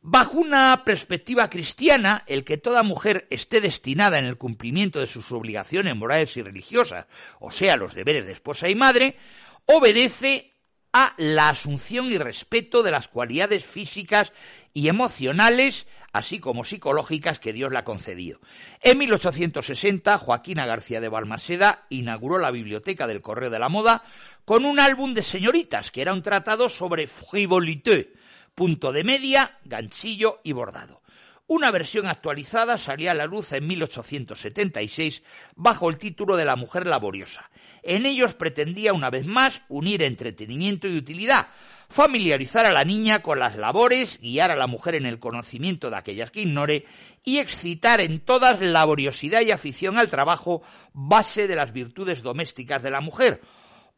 Bajo 0.01 0.37
una 0.37 0.83
perspectiva 0.85 1.49
cristiana, 1.49 2.23
el 2.27 2.45
que 2.45 2.57
toda 2.57 2.83
mujer 2.83 3.27
esté 3.29 3.59
destinada 3.59 4.17
en 4.17 4.25
el 4.25 4.37
cumplimiento 4.37 4.99
de 4.99 5.07
sus 5.07 5.31
obligaciones 5.31 5.95
morales 5.95 6.37
y 6.37 6.41
religiosas, 6.41 7.07
o 7.39 7.51
sea, 7.51 7.75
los 7.75 7.95
deberes 7.95 8.25
de 8.25 8.31
esposa 8.31 8.69
y 8.69 8.75
madre, 8.75 9.17
obedece 9.65 10.53
a 10.93 11.13
la 11.17 11.49
asunción 11.49 12.11
y 12.11 12.17
respeto 12.17 12.81
de 12.81 12.91
las 12.91 13.07
cualidades 13.07 13.65
físicas 13.65 14.33
y 14.73 14.87
emocionales, 14.87 15.85
así 16.13 16.39
como 16.39 16.63
psicológicas 16.63 17.39
que 17.39 17.53
Dios 17.53 17.71
le 17.71 17.79
ha 17.79 17.83
concedido. 17.83 18.39
En 18.81 18.97
1860, 18.97 20.17
Joaquina 20.17 20.65
García 20.65 21.01
de 21.01 21.09
Balmaseda 21.09 21.85
inauguró 21.89 22.39
la 22.39 22.51
Biblioteca 22.51 23.05
del 23.05 23.21
Correo 23.21 23.49
de 23.49 23.59
la 23.59 23.69
Moda 23.69 24.03
con 24.45 24.65
un 24.65 24.79
álbum 24.79 25.13
de 25.13 25.21
señoritas, 25.21 25.91
que 25.91 26.01
era 26.01 26.13
un 26.13 26.23
tratado 26.23 26.69
sobre 26.69 27.05
frivolité, 27.05 28.13
punto 28.59 28.91
de 28.91 29.05
media, 29.05 29.57
ganchillo 29.63 30.41
y 30.43 30.51
bordado. 30.51 31.01
Una 31.47 31.71
versión 31.71 32.07
actualizada 32.07 32.77
salía 32.77 33.11
a 33.11 33.13
la 33.13 33.25
luz 33.25 33.53
en 33.53 33.65
1876 33.65 35.23
bajo 35.55 35.89
el 35.89 35.97
título 35.97 36.35
de 36.35 36.43
La 36.43 36.57
mujer 36.57 36.85
laboriosa. 36.85 37.49
En 37.83 38.05
ellos 38.05 38.33
pretendía 38.33 38.91
una 38.91 39.09
vez 39.09 39.25
más 39.25 39.61
unir 39.69 40.03
entretenimiento 40.03 40.89
y 40.89 40.97
utilidad, 40.97 41.47
familiarizar 41.87 42.65
a 42.65 42.73
la 42.73 42.83
niña 42.83 43.21
con 43.21 43.39
las 43.39 43.55
labores, 43.55 44.19
guiar 44.21 44.51
a 44.51 44.57
la 44.57 44.67
mujer 44.67 44.95
en 44.95 45.05
el 45.05 45.19
conocimiento 45.19 45.89
de 45.89 45.95
aquellas 45.95 46.29
que 46.29 46.41
ignore 46.41 46.85
y 47.23 47.37
excitar 47.37 48.01
en 48.01 48.19
todas 48.19 48.59
laboriosidad 48.59 49.39
y 49.39 49.51
afición 49.51 49.97
al 49.97 50.09
trabajo, 50.09 50.63
base 50.91 51.47
de 51.47 51.55
las 51.55 51.71
virtudes 51.71 52.23
domésticas 52.23 52.83
de 52.83 52.91
la 52.91 52.99
mujer, 52.99 53.39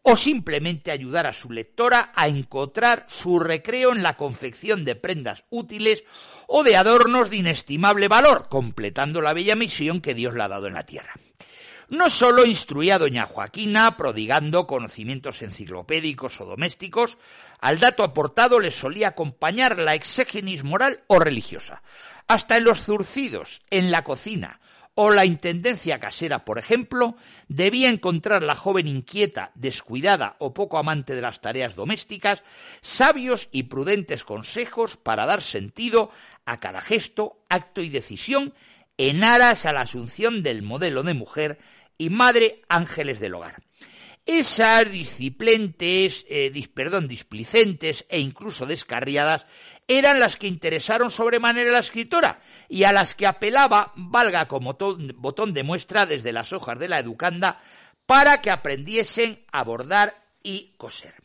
o 0.03 0.15
simplemente 0.15 0.91
ayudar 0.91 1.27
a 1.27 1.33
su 1.33 1.51
lectora 1.51 2.11
a 2.15 2.27
encontrar 2.27 3.05
su 3.07 3.39
recreo 3.39 3.91
en 3.91 4.03
la 4.03 4.17
confección 4.17 4.83
de 4.83 4.95
prendas 4.95 5.45
útiles 5.49 6.03
o 6.47 6.63
de 6.63 6.75
adornos 6.75 7.29
de 7.29 7.37
inestimable 7.37 8.07
valor, 8.07 8.47
completando 8.49 9.21
la 9.21 9.33
bella 9.33 9.55
misión 9.55 10.01
que 10.01 10.13
Dios 10.13 10.33
le 10.33 10.43
ha 10.43 10.47
dado 10.47 10.67
en 10.67 10.73
la 10.73 10.85
tierra. 10.85 11.13
No 11.91 12.09
sólo 12.09 12.45
instruía 12.45 12.95
a 12.95 12.99
doña 12.99 13.25
Joaquina, 13.25 13.97
prodigando 13.97 14.65
conocimientos 14.65 15.41
enciclopédicos 15.41 16.39
o 16.39 16.45
domésticos, 16.45 17.17
al 17.59 17.79
dato 17.79 18.05
aportado 18.05 18.61
le 18.61 18.71
solía 18.71 19.09
acompañar 19.09 19.77
la 19.77 19.93
exégenis 19.93 20.63
moral 20.63 21.03
o 21.07 21.19
religiosa. 21.19 21.83
Hasta 22.27 22.55
en 22.55 22.63
los 22.63 22.79
zurcidos, 22.79 23.61
en 23.69 23.91
la 23.91 24.05
cocina, 24.05 24.61
o 24.95 25.11
la 25.11 25.25
intendencia 25.25 25.99
casera, 25.99 26.43
por 26.43 26.59
ejemplo, 26.59 27.15
debía 27.47 27.89
encontrar 27.89 28.43
la 28.43 28.55
joven 28.55 28.87
inquieta, 28.87 29.51
descuidada 29.55 30.35
o 30.39 30.53
poco 30.53 30.77
amante 30.77 31.15
de 31.15 31.21
las 31.21 31.41
tareas 31.41 31.75
domésticas 31.75 32.43
sabios 32.81 33.47
y 33.51 33.63
prudentes 33.63 34.23
consejos 34.23 34.97
para 34.97 35.25
dar 35.25 35.41
sentido 35.41 36.11
a 36.45 36.59
cada 36.59 36.81
gesto, 36.81 37.43
acto 37.49 37.81
y 37.81 37.89
decisión 37.89 38.53
en 38.97 39.23
aras 39.23 39.65
a 39.65 39.73
la 39.73 39.81
asunción 39.81 40.43
del 40.43 40.61
modelo 40.61 41.03
de 41.03 41.13
mujer 41.13 41.57
y 41.97 42.09
Madre 42.09 42.61
Ángeles 42.67 43.19
del 43.19 43.35
Hogar. 43.35 43.63
Esas 44.25 44.91
disciplentes, 44.91 46.25
eh, 46.29 46.51
perdón, 46.73 47.07
displicentes 47.07 48.05
e 48.07 48.19
incluso 48.19 48.67
descarriadas 48.67 49.47
eran 49.87 50.19
las 50.19 50.37
que 50.37 50.47
interesaron 50.47 51.09
sobremanera 51.09 51.71
a 51.71 51.73
la 51.73 51.79
escritora 51.79 52.39
y 52.69 52.83
a 52.83 52.93
las 52.93 53.15
que 53.15 53.25
apelaba, 53.25 53.91
valga 53.95 54.47
como 54.47 54.77
botón 55.15 55.53
de 55.53 55.63
muestra 55.63 56.05
desde 56.05 56.31
las 56.31 56.53
hojas 56.53 56.77
de 56.77 56.87
la 56.87 56.99
educanda, 56.99 57.59
para 58.05 58.41
que 58.41 58.51
aprendiesen 58.51 59.43
a 59.51 59.63
bordar 59.63 60.15
y 60.43 60.73
coser. 60.77 61.15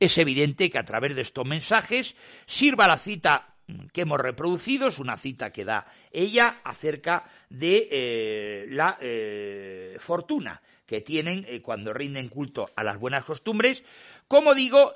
Es 0.00 0.18
evidente 0.18 0.70
que 0.70 0.78
a 0.78 0.84
través 0.84 1.14
de 1.14 1.22
estos 1.22 1.46
mensajes 1.46 2.16
sirva 2.46 2.88
la 2.88 2.96
cita 2.96 3.54
que 3.92 4.00
hemos 4.00 4.18
reproducido, 4.18 4.88
es 4.88 4.98
una 4.98 5.16
cita 5.16 5.52
que 5.52 5.64
da 5.64 5.86
ella 6.10 6.60
acerca 6.64 7.24
de 7.48 7.88
eh, 7.90 8.66
la 8.70 8.98
eh, 9.00 9.96
fortuna 10.00 10.60
que 10.90 11.00
tienen 11.00 11.46
eh, 11.46 11.62
cuando 11.62 11.92
rinden 11.92 12.28
culto 12.28 12.68
a 12.74 12.82
las 12.82 12.98
buenas 12.98 13.24
costumbres, 13.24 13.84
como 14.26 14.54
digo, 14.54 14.92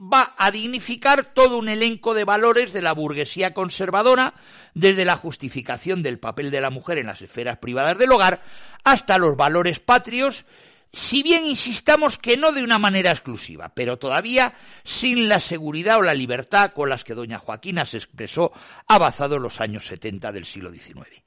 va 0.00 0.34
a 0.36 0.50
dignificar 0.50 1.34
todo 1.34 1.58
un 1.58 1.68
elenco 1.68 2.14
de 2.14 2.24
valores 2.24 2.72
de 2.72 2.82
la 2.82 2.92
burguesía 2.92 3.54
conservadora, 3.54 4.34
desde 4.74 5.04
la 5.04 5.16
justificación 5.16 6.02
del 6.02 6.18
papel 6.18 6.50
de 6.50 6.60
la 6.60 6.70
mujer 6.70 6.98
en 6.98 7.06
las 7.06 7.22
esferas 7.22 7.58
privadas 7.58 7.96
del 7.98 8.12
hogar, 8.12 8.42
hasta 8.84 9.18
los 9.18 9.36
valores 9.36 9.78
patrios, 9.78 10.46
si 10.92 11.22
bien 11.22 11.44
insistamos 11.44 12.18
que 12.18 12.36
no 12.36 12.52
de 12.52 12.64
una 12.64 12.78
manera 12.78 13.10
exclusiva, 13.10 13.72
pero 13.74 13.98
todavía 13.98 14.54
sin 14.84 15.28
la 15.28 15.40
seguridad 15.40 15.98
o 15.98 16.02
la 16.02 16.14
libertad 16.14 16.72
con 16.72 16.88
las 16.88 17.04
que 17.04 17.14
doña 17.14 17.38
Joaquina 17.38 17.86
se 17.86 17.96
expresó 17.96 18.52
avanzados 18.86 19.40
los 19.40 19.60
años 19.60 19.86
70 19.86 20.32
del 20.32 20.44
siglo 20.44 20.70
XIX. 20.70 21.22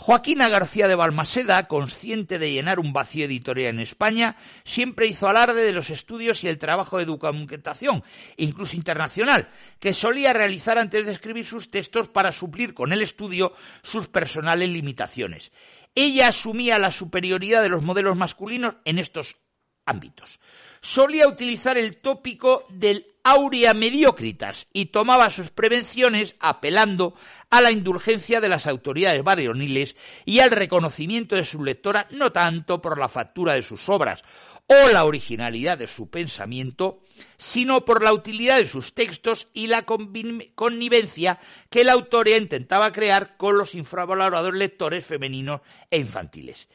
Joaquina 0.00 0.48
García 0.48 0.86
de 0.86 0.94
Balmaseda, 0.94 1.66
consciente 1.66 2.38
de 2.38 2.52
llenar 2.52 2.78
un 2.78 2.92
vacío 2.92 3.24
editorial 3.24 3.70
en 3.74 3.80
España, 3.80 4.36
siempre 4.62 5.08
hizo 5.08 5.28
alarde 5.28 5.64
de 5.64 5.72
los 5.72 5.90
estudios 5.90 6.44
y 6.44 6.48
el 6.48 6.56
trabajo 6.56 6.98
de 6.98 7.04
documentación, 7.04 8.04
incluso 8.36 8.76
internacional, 8.76 9.48
que 9.80 9.92
solía 9.92 10.32
realizar 10.32 10.78
antes 10.78 11.04
de 11.04 11.10
escribir 11.10 11.44
sus 11.44 11.72
textos 11.72 12.08
para 12.08 12.30
suplir 12.30 12.74
con 12.74 12.92
el 12.92 13.02
estudio 13.02 13.52
sus 13.82 14.06
personales 14.06 14.68
limitaciones. 14.68 15.50
Ella 16.00 16.28
asumía 16.28 16.78
la 16.78 16.92
superioridad 16.92 17.60
de 17.60 17.70
los 17.70 17.82
modelos 17.82 18.16
masculinos 18.16 18.76
en 18.84 19.00
estos 19.00 19.36
ámbitos. 19.84 20.38
Solía 20.80 21.26
utilizar 21.26 21.76
el 21.76 21.96
tópico 21.96 22.66
del 22.68 23.07
aurea 23.24 23.74
mediocritas 23.74 24.66
y 24.72 24.86
tomaba 24.86 25.30
sus 25.30 25.50
prevenciones 25.50 26.36
apelando 26.40 27.14
a 27.50 27.60
la 27.60 27.70
indulgencia 27.70 28.40
de 28.40 28.48
las 28.48 28.66
autoridades 28.66 29.22
varoniles 29.22 29.96
y 30.24 30.40
al 30.40 30.50
reconocimiento 30.50 31.36
de 31.36 31.44
su 31.44 31.62
lectora 31.62 32.06
no 32.10 32.32
tanto 32.32 32.80
por 32.80 32.98
la 32.98 33.08
factura 33.08 33.54
de 33.54 33.62
sus 33.62 33.88
obras 33.88 34.22
o 34.66 34.88
la 34.88 35.04
originalidad 35.04 35.78
de 35.78 35.86
su 35.86 36.10
pensamiento, 36.10 37.00
sino 37.38 37.84
por 37.84 38.02
la 38.02 38.12
utilidad 38.12 38.58
de 38.58 38.66
sus 38.66 38.94
textos 38.94 39.48
y 39.54 39.66
la 39.66 39.84
connivencia 39.84 41.38
que 41.70 41.84
la 41.84 41.94
autoría 41.94 42.36
intentaba 42.36 42.92
crear 42.92 43.36
con 43.38 43.56
los 43.56 43.74
infravalorados 43.74 44.52
lectores 44.52 45.06
femeninos 45.06 45.62
e 45.90 45.98
infantiles. 45.98 46.68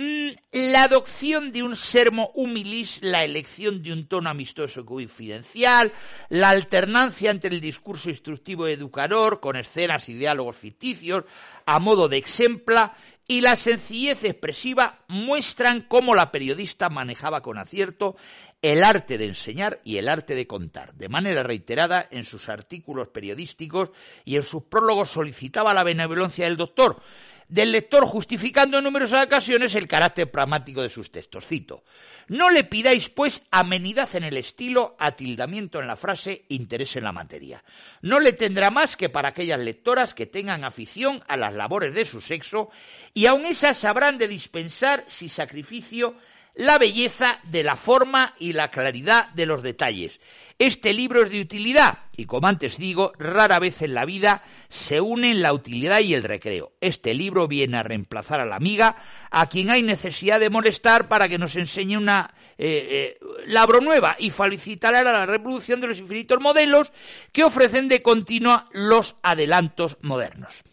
Mm, 0.00 0.28
la 0.52 0.84
adopción 0.84 1.50
de 1.50 1.64
un 1.64 1.74
sermo 1.74 2.30
humilis, 2.36 3.00
la 3.02 3.24
elección 3.24 3.82
de 3.82 3.92
un 3.92 4.06
tono 4.06 4.30
amistoso 4.30 4.86
confidencial, 4.86 5.92
la 6.28 6.50
alternancia 6.50 7.32
entre 7.32 7.50
el 7.52 7.60
discurso 7.60 8.08
instructivo 8.08 8.68
y 8.68 8.72
educador, 8.72 9.40
con 9.40 9.56
escenas 9.56 10.08
y 10.08 10.14
diálogos 10.14 10.56
ficticios, 10.56 11.24
a 11.66 11.80
modo 11.80 12.08
de 12.08 12.16
exempla, 12.16 12.94
y 13.26 13.40
la 13.40 13.56
sencillez 13.56 14.22
expresiva 14.22 15.04
muestran 15.08 15.82
cómo 15.82 16.14
la 16.14 16.30
periodista 16.30 16.88
manejaba 16.88 17.42
con 17.42 17.58
acierto 17.58 18.16
el 18.62 18.82
arte 18.82 19.18
de 19.18 19.26
enseñar 19.26 19.80
y 19.84 19.98
el 19.98 20.08
arte 20.08 20.34
de 20.34 20.46
contar. 20.46 20.94
De 20.94 21.08
manera 21.08 21.42
reiterada, 21.42 22.06
en 22.10 22.24
sus 22.24 22.48
artículos 22.48 23.08
periodísticos 23.08 23.90
y 24.24 24.36
en 24.36 24.42
sus 24.44 24.62
prólogos 24.62 25.10
solicitaba 25.10 25.74
la 25.74 25.84
benevolencia 25.84 26.46
del 26.46 26.56
doctor, 26.56 27.02
del 27.48 27.72
lector 27.72 28.04
justificando 28.04 28.78
en 28.78 28.84
numerosas 28.84 29.26
ocasiones 29.26 29.74
el 29.74 29.88
carácter 29.88 30.30
pragmático 30.30 30.82
de 30.82 30.88
sus 30.88 31.10
textos. 31.10 31.46
Cito, 31.46 31.82
no 32.28 32.50
le 32.50 32.64
pidáis, 32.64 33.08
pues, 33.08 33.42
amenidad 33.50 34.14
en 34.14 34.24
el 34.24 34.36
estilo, 34.36 34.96
atildamiento 34.98 35.80
en 35.80 35.86
la 35.86 35.96
frase, 35.96 36.44
interés 36.48 36.96
en 36.96 37.04
la 37.04 37.12
materia. 37.12 37.64
No 38.02 38.20
le 38.20 38.34
tendrá 38.34 38.70
más 38.70 38.96
que 38.96 39.08
para 39.08 39.30
aquellas 39.30 39.60
lectoras 39.60 40.12
que 40.12 40.26
tengan 40.26 40.64
afición 40.64 41.22
a 41.26 41.36
las 41.36 41.54
labores 41.54 41.94
de 41.94 42.04
su 42.04 42.20
sexo 42.20 42.70
y 43.14 43.26
aun 43.26 43.46
esas 43.46 43.78
sabrán 43.78 44.18
de 44.18 44.28
dispensar 44.28 45.04
si 45.06 45.28
sacrificio 45.28 46.16
la 46.58 46.76
belleza 46.76 47.38
de 47.44 47.62
la 47.62 47.76
forma 47.76 48.34
y 48.40 48.52
la 48.52 48.72
claridad 48.72 49.28
de 49.28 49.46
los 49.46 49.62
detalles. 49.62 50.20
Este 50.58 50.92
libro 50.92 51.22
es 51.22 51.30
de 51.30 51.40
utilidad 51.40 51.98
y, 52.16 52.26
como 52.26 52.48
antes 52.48 52.78
digo, 52.78 53.12
rara 53.16 53.60
vez 53.60 53.80
en 53.82 53.94
la 53.94 54.04
vida 54.04 54.42
se 54.68 55.00
unen 55.00 55.40
la 55.40 55.52
utilidad 55.52 56.00
y 56.00 56.14
el 56.14 56.24
recreo. 56.24 56.72
Este 56.80 57.14
libro 57.14 57.46
viene 57.46 57.76
a 57.76 57.84
reemplazar 57.84 58.40
a 58.40 58.44
la 58.44 58.56
amiga 58.56 58.96
a 59.30 59.48
quien 59.48 59.70
hay 59.70 59.84
necesidad 59.84 60.40
de 60.40 60.50
molestar 60.50 61.06
para 61.06 61.28
que 61.28 61.38
nos 61.38 61.54
enseñe 61.54 61.96
una 61.96 62.34
eh, 62.58 63.16
eh, 63.22 63.26
labro 63.46 63.80
nueva 63.80 64.16
y 64.18 64.30
felicitará 64.30 64.98
a 64.98 65.04
la 65.04 65.26
reproducción 65.26 65.80
de 65.80 65.86
los 65.86 66.00
infinitos 66.00 66.40
modelos 66.40 66.90
que 67.30 67.44
ofrecen 67.44 67.86
de 67.86 68.02
continua 68.02 68.66
los 68.72 69.14
adelantos 69.22 69.96
modernos. 70.02 70.64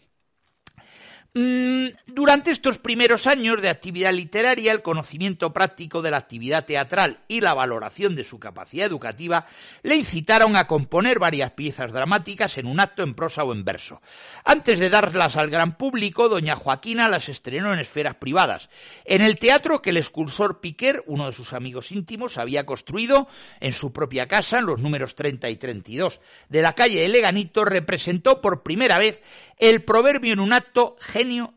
Mm, 1.38 1.88
durante 2.06 2.50
estos 2.50 2.78
primeros 2.78 3.26
años 3.26 3.60
de 3.60 3.68
actividad 3.68 4.10
literaria, 4.10 4.72
el 4.72 4.80
conocimiento 4.80 5.52
práctico 5.52 6.00
de 6.00 6.10
la 6.10 6.16
actividad 6.16 6.64
teatral 6.64 7.18
y 7.28 7.42
la 7.42 7.52
valoración 7.52 8.16
de 8.16 8.24
su 8.24 8.40
capacidad 8.40 8.86
educativa 8.86 9.44
le 9.82 9.96
incitaron 9.96 10.56
a 10.56 10.66
componer 10.66 11.18
varias 11.18 11.50
piezas 11.50 11.92
dramáticas 11.92 12.56
en 12.56 12.64
un 12.64 12.80
acto 12.80 13.02
en 13.02 13.12
prosa 13.12 13.44
o 13.44 13.52
en 13.52 13.66
verso. 13.66 14.00
Antes 14.46 14.78
de 14.78 14.88
darlas 14.88 15.36
al 15.36 15.50
gran 15.50 15.76
público, 15.76 16.30
doña 16.30 16.56
Joaquina 16.56 17.06
las 17.06 17.28
estrenó 17.28 17.74
en 17.74 17.80
esferas 17.80 18.14
privadas, 18.14 18.70
en 19.04 19.20
el 19.20 19.38
teatro 19.38 19.82
que 19.82 19.90
el 19.90 19.98
escultor 19.98 20.62
Piquer, 20.62 21.04
uno 21.04 21.26
de 21.26 21.34
sus 21.34 21.52
amigos 21.52 21.92
íntimos, 21.92 22.38
había 22.38 22.64
construido 22.64 23.28
en 23.60 23.74
su 23.74 23.92
propia 23.92 24.26
casa 24.26 24.60
en 24.60 24.64
los 24.64 24.80
números 24.80 25.14
30 25.14 25.50
y 25.50 25.56
32 25.56 26.18
de 26.48 26.62
la 26.62 26.72
calle 26.72 27.02
de 27.02 27.08
Leganito, 27.08 27.66
representó 27.66 28.40
por 28.40 28.62
primera 28.62 28.96
vez 28.96 29.20
el 29.58 29.82
proverbio 29.84 30.32
en 30.32 30.40
un 30.40 30.52
acto 30.52 30.96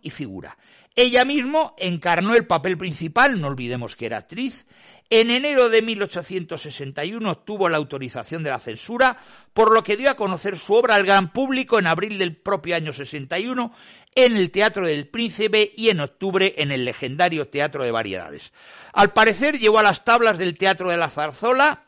y 0.01 0.09
figura. 0.09 0.57
Ella 0.95 1.23
mismo 1.23 1.75
encarnó 1.77 2.35
el 2.35 2.45
papel 2.45 2.77
principal, 2.77 3.39
no 3.39 3.47
olvidemos 3.47 3.95
que 3.95 4.07
era 4.07 4.17
actriz. 4.17 4.65
En 5.09 5.31
enero 5.31 5.69
de 5.69 5.81
1861 5.81 7.31
obtuvo 7.31 7.67
la 7.69 7.77
autorización 7.77 8.43
de 8.43 8.51
la 8.51 8.59
censura, 8.59 9.17
por 9.53 9.73
lo 9.73 9.83
que 9.83 9.97
dio 9.97 10.09
a 10.09 10.15
conocer 10.15 10.57
su 10.57 10.73
obra 10.73 10.95
al 10.95 11.05
gran 11.05 11.31
público 11.31 11.79
en 11.79 11.87
abril 11.87 12.19
del 12.19 12.35
propio 12.35 12.75
año 12.75 12.93
61 12.93 13.73
en 14.13 14.35
el 14.35 14.51
Teatro 14.51 14.85
del 14.85 15.07
Príncipe 15.07 15.71
y 15.75 15.89
en 15.89 16.01
octubre 16.01 16.53
en 16.57 16.71
el 16.71 16.85
legendario 16.85 17.47
Teatro 17.47 17.83
de 17.83 17.91
Variedades. 17.91 18.53
Al 18.93 19.13
parecer 19.13 19.57
llevó 19.57 19.79
a 19.79 19.83
las 19.83 20.03
tablas 20.03 20.37
del 20.37 20.57
Teatro 20.57 20.89
de 20.91 20.97
la 20.97 21.09
Zarzola 21.09 21.85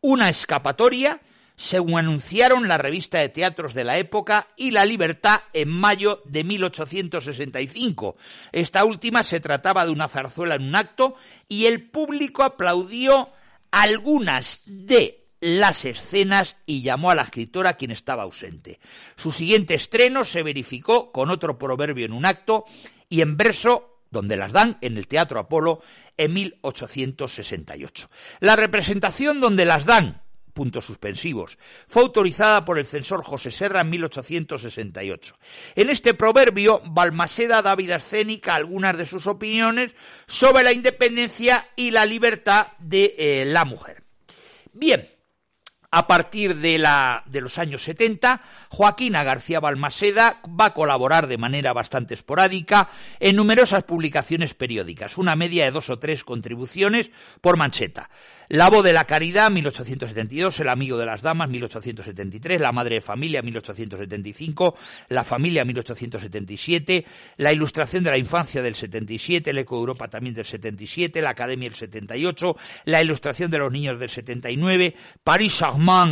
una 0.00 0.28
escapatoria 0.28 1.20
según 1.56 1.98
anunciaron 1.98 2.68
la 2.68 2.78
revista 2.78 3.18
de 3.18 3.30
teatros 3.30 3.74
de 3.74 3.84
la 3.84 3.98
época 3.98 4.48
y 4.56 4.70
La 4.70 4.84
Libertad 4.84 5.40
en 5.52 5.70
mayo 5.70 6.22
de 6.26 6.44
1865. 6.44 8.16
Esta 8.52 8.84
última 8.84 9.22
se 9.22 9.40
trataba 9.40 9.84
de 9.84 9.92
una 9.92 10.08
zarzuela 10.08 10.54
en 10.54 10.62
un 10.62 10.76
acto 10.76 11.16
y 11.48 11.66
el 11.66 11.88
público 11.88 12.42
aplaudió 12.42 13.30
algunas 13.70 14.60
de 14.66 15.26
las 15.40 15.84
escenas 15.84 16.56
y 16.66 16.82
llamó 16.82 17.10
a 17.10 17.14
la 17.14 17.22
escritora 17.22 17.74
quien 17.74 17.90
estaba 17.90 18.22
ausente. 18.22 18.78
Su 19.16 19.32
siguiente 19.32 19.74
estreno 19.74 20.24
se 20.24 20.42
verificó 20.42 21.12
con 21.12 21.30
otro 21.30 21.58
proverbio 21.58 22.04
en 22.04 22.12
un 22.12 22.26
acto 22.26 22.64
y 23.08 23.20
en 23.20 23.36
verso 23.36 24.02
donde 24.10 24.36
las 24.36 24.52
dan 24.52 24.78
en 24.80 24.96
el 24.96 25.08
Teatro 25.08 25.40
Apolo 25.40 25.82
en 26.16 26.32
1868. 26.32 28.10
La 28.40 28.56
representación 28.56 29.40
donde 29.40 29.64
las 29.64 29.84
dan 29.84 30.22
puntos 30.56 30.86
suspensivos. 30.86 31.58
Fue 31.86 32.02
autorizada 32.02 32.64
por 32.64 32.78
el 32.78 32.86
censor 32.86 33.22
José 33.22 33.52
Serra 33.52 33.82
en 33.82 33.90
1868. 33.90 35.34
En 35.76 35.90
este 35.90 36.14
proverbio, 36.14 36.80
Balmaseda 36.86 37.62
da 37.62 37.76
vida 37.76 37.96
escénica 37.96 38.56
algunas 38.56 38.96
de 38.96 39.04
sus 39.04 39.28
opiniones 39.28 39.94
sobre 40.26 40.64
la 40.64 40.72
independencia 40.72 41.68
y 41.76 41.92
la 41.92 42.06
libertad 42.06 42.68
de 42.78 43.14
eh, 43.18 43.44
la 43.44 43.64
mujer. 43.66 44.02
Bien, 44.72 45.08
a 45.90 46.06
partir 46.06 46.56
de, 46.56 46.78
la, 46.78 47.22
de 47.26 47.40
los 47.40 47.58
años 47.58 47.82
70, 47.84 48.40
Joaquina 48.70 49.24
García 49.24 49.60
Balmaseda 49.60 50.40
va 50.48 50.66
a 50.66 50.74
colaborar 50.74 51.26
de 51.26 51.38
manera 51.38 51.72
bastante 51.72 52.14
esporádica 52.14 52.88
en 53.20 53.36
numerosas 53.36 53.84
publicaciones 53.84 54.54
periódicas, 54.54 55.18
una 55.18 55.36
media 55.36 55.64
de 55.64 55.70
dos 55.70 55.90
o 55.90 55.98
tres 55.98 56.24
contribuciones 56.24 57.10
por 57.40 57.56
mancheta. 57.56 58.10
La 58.48 58.70
voz 58.70 58.84
de 58.84 58.92
la 58.92 59.04
caridad, 59.04 59.50
1872, 59.50 60.60
El 60.60 60.68
amigo 60.68 60.96
de 60.98 61.06
las 61.06 61.22
damas, 61.22 61.48
1873, 61.48 62.60
La 62.60 62.70
madre 62.70 62.96
de 62.96 63.00
familia, 63.00 63.42
1875, 63.42 64.76
La 65.08 65.24
familia, 65.24 65.64
1877, 65.64 67.04
La 67.38 67.52
ilustración 67.52 68.04
de 68.04 68.10
la 68.12 68.18
infancia 68.18 68.62
del 68.62 68.76
77, 68.76 69.50
El 69.50 69.58
eco 69.58 69.74
de 69.74 69.80
Europa 69.80 70.06
también 70.06 70.34
del 70.34 70.44
77, 70.44 71.20
La 71.22 71.30
academia 71.30 71.68
del 71.68 71.76
78, 71.76 72.56
La 72.84 73.02
ilustración 73.02 73.50
de 73.50 73.58
los 73.58 73.72
niños 73.72 73.98
del 73.98 74.10
79, 74.10 74.94
París 75.24 75.60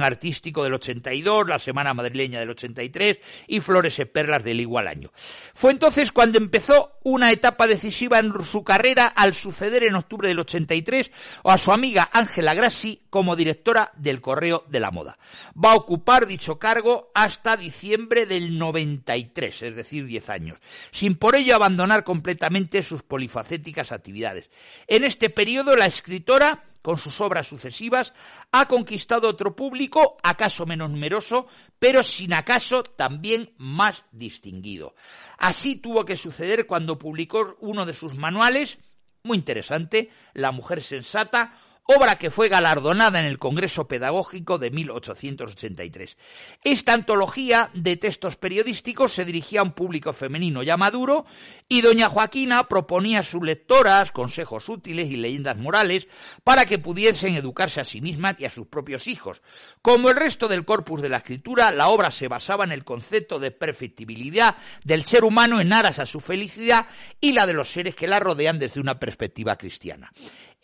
Artístico 0.02 0.62
del 0.62 0.74
82, 0.74 1.48
La 1.48 1.58
semana 1.58 1.94
madrileña 1.94 2.38
del 2.38 2.50
83 2.50 3.18
y 3.48 3.60
Flores 3.60 3.98
y 3.98 4.04
perlas 4.04 4.44
del 4.44 4.60
igual 4.60 4.88
año. 4.88 5.10
Fue 5.54 5.72
entonces 5.72 6.12
cuando 6.12 6.38
empezó 6.38 6.98
una 7.02 7.32
etapa 7.32 7.66
decisiva 7.66 8.18
en 8.18 8.32
su 8.44 8.62
carrera 8.62 9.06
al 9.06 9.34
suceder 9.34 9.84
en 9.84 9.94
octubre 9.94 10.28
del 10.28 10.40
83 10.40 11.10
a 11.44 11.58
su 11.58 11.72
amiga 11.72 12.10
Ángela 12.12 12.54
Grassi 12.54 13.02
como 13.10 13.36
directora 13.36 13.92
del 13.96 14.20
Correo 14.20 14.64
de 14.68 14.80
la 14.80 14.90
Moda. 14.90 15.18
Va 15.62 15.72
a 15.72 15.76
ocupar 15.76 16.26
dicho 16.26 16.58
cargo 16.58 17.10
hasta 17.14 17.56
diciembre 17.56 18.26
del 18.26 18.58
93, 18.58 19.62
es 19.62 19.76
decir, 19.76 20.06
10 20.06 20.30
años, 20.30 20.58
sin 20.90 21.14
por 21.16 21.36
ello 21.36 21.54
abandonar 21.54 22.04
completamente 22.04 22.82
sus 22.82 23.02
polifacéticas 23.02 23.92
actividades. 23.92 24.50
En 24.88 25.04
este 25.04 25.30
periodo 25.30 25.76
la 25.76 25.86
escritora 25.86 26.64
con 26.84 26.98
sus 26.98 27.22
obras 27.22 27.46
sucesivas, 27.46 28.12
ha 28.52 28.68
conquistado 28.68 29.26
otro 29.26 29.56
público, 29.56 30.18
acaso 30.22 30.66
menos 30.66 30.90
numeroso, 30.90 31.46
pero 31.78 32.02
sin 32.02 32.34
acaso 32.34 32.82
también 32.82 33.54
más 33.56 34.04
distinguido. 34.12 34.94
Así 35.38 35.76
tuvo 35.76 36.04
que 36.04 36.18
suceder 36.18 36.66
cuando 36.66 36.98
publicó 36.98 37.56
uno 37.60 37.86
de 37.86 37.94
sus 37.94 38.16
manuales, 38.16 38.78
muy 39.22 39.38
interesante, 39.38 40.10
La 40.34 40.52
mujer 40.52 40.82
sensata, 40.82 41.54
obra 41.86 42.16
que 42.16 42.30
fue 42.30 42.48
galardonada 42.48 43.20
en 43.20 43.26
el 43.26 43.38
Congreso 43.38 43.86
Pedagógico 43.86 44.58
de 44.58 44.70
1883. 44.70 46.16
Esta 46.62 46.94
antología 46.94 47.70
de 47.74 47.96
textos 47.96 48.36
periodísticos 48.36 49.12
se 49.12 49.24
dirigía 49.26 49.60
a 49.60 49.64
un 49.64 49.72
público 49.72 50.14
femenino 50.14 50.62
ya 50.62 50.78
maduro 50.78 51.26
y 51.68 51.82
doña 51.82 52.08
Joaquina 52.08 52.64
proponía 52.68 53.20
a 53.20 53.22
sus 53.22 53.42
lectoras 53.42 54.12
consejos 54.12 54.68
útiles 54.68 55.10
y 55.10 55.16
leyendas 55.16 55.58
morales 55.58 56.08
para 56.42 56.64
que 56.64 56.78
pudiesen 56.78 57.34
educarse 57.34 57.80
a 57.82 57.84
sí 57.84 58.00
mismas 58.00 58.36
y 58.38 58.46
a 58.46 58.50
sus 58.50 58.66
propios 58.66 59.06
hijos. 59.06 59.42
Como 59.82 60.08
el 60.08 60.16
resto 60.16 60.48
del 60.48 60.64
corpus 60.64 61.02
de 61.02 61.10
la 61.10 61.18
escritura, 61.18 61.70
la 61.70 61.88
obra 61.88 62.10
se 62.10 62.28
basaba 62.28 62.64
en 62.64 62.72
el 62.72 62.84
concepto 62.84 63.38
de 63.38 63.50
perfectibilidad 63.50 64.56
del 64.84 65.04
ser 65.04 65.24
humano 65.24 65.60
en 65.60 65.72
aras 65.72 65.98
a 65.98 66.06
su 66.06 66.20
felicidad 66.20 66.86
y 67.20 67.32
la 67.32 67.46
de 67.46 67.52
los 67.52 67.70
seres 67.70 67.94
que 67.94 68.06
la 68.06 68.20
rodean 68.20 68.58
desde 68.58 68.80
una 68.80 68.98
perspectiva 68.98 69.56
cristiana. 69.56 70.10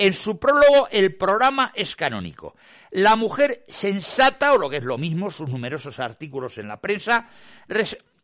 En 0.00 0.14
su 0.14 0.38
prólogo, 0.38 0.88
el 0.90 1.14
programa 1.14 1.72
es 1.74 1.94
canónico. 1.94 2.56
La 2.90 3.16
mujer 3.16 3.66
sensata, 3.68 4.54
o 4.54 4.56
lo 4.56 4.70
que 4.70 4.78
es 4.78 4.82
lo 4.82 4.96
mismo, 4.96 5.30
sus 5.30 5.50
numerosos 5.50 6.00
artículos 6.00 6.56
en 6.56 6.68
la 6.68 6.80
prensa, 6.80 7.28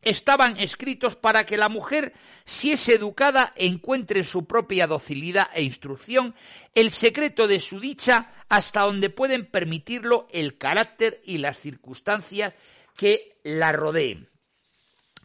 estaban 0.00 0.56
escritos 0.56 1.16
para 1.16 1.44
que 1.44 1.58
la 1.58 1.68
mujer, 1.68 2.14
si 2.46 2.72
es 2.72 2.88
educada, 2.88 3.52
encuentre 3.56 4.20
en 4.20 4.24
su 4.24 4.46
propia 4.46 4.86
docilidad 4.86 5.50
e 5.52 5.64
instrucción 5.64 6.34
el 6.74 6.90
secreto 6.92 7.46
de 7.46 7.60
su 7.60 7.78
dicha 7.78 8.30
hasta 8.48 8.80
donde 8.80 9.10
pueden 9.10 9.44
permitirlo 9.44 10.28
el 10.32 10.56
carácter 10.56 11.20
y 11.26 11.36
las 11.36 11.58
circunstancias 11.58 12.54
que 12.96 13.36
la 13.44 13.72
rodeen. 13.72 14.30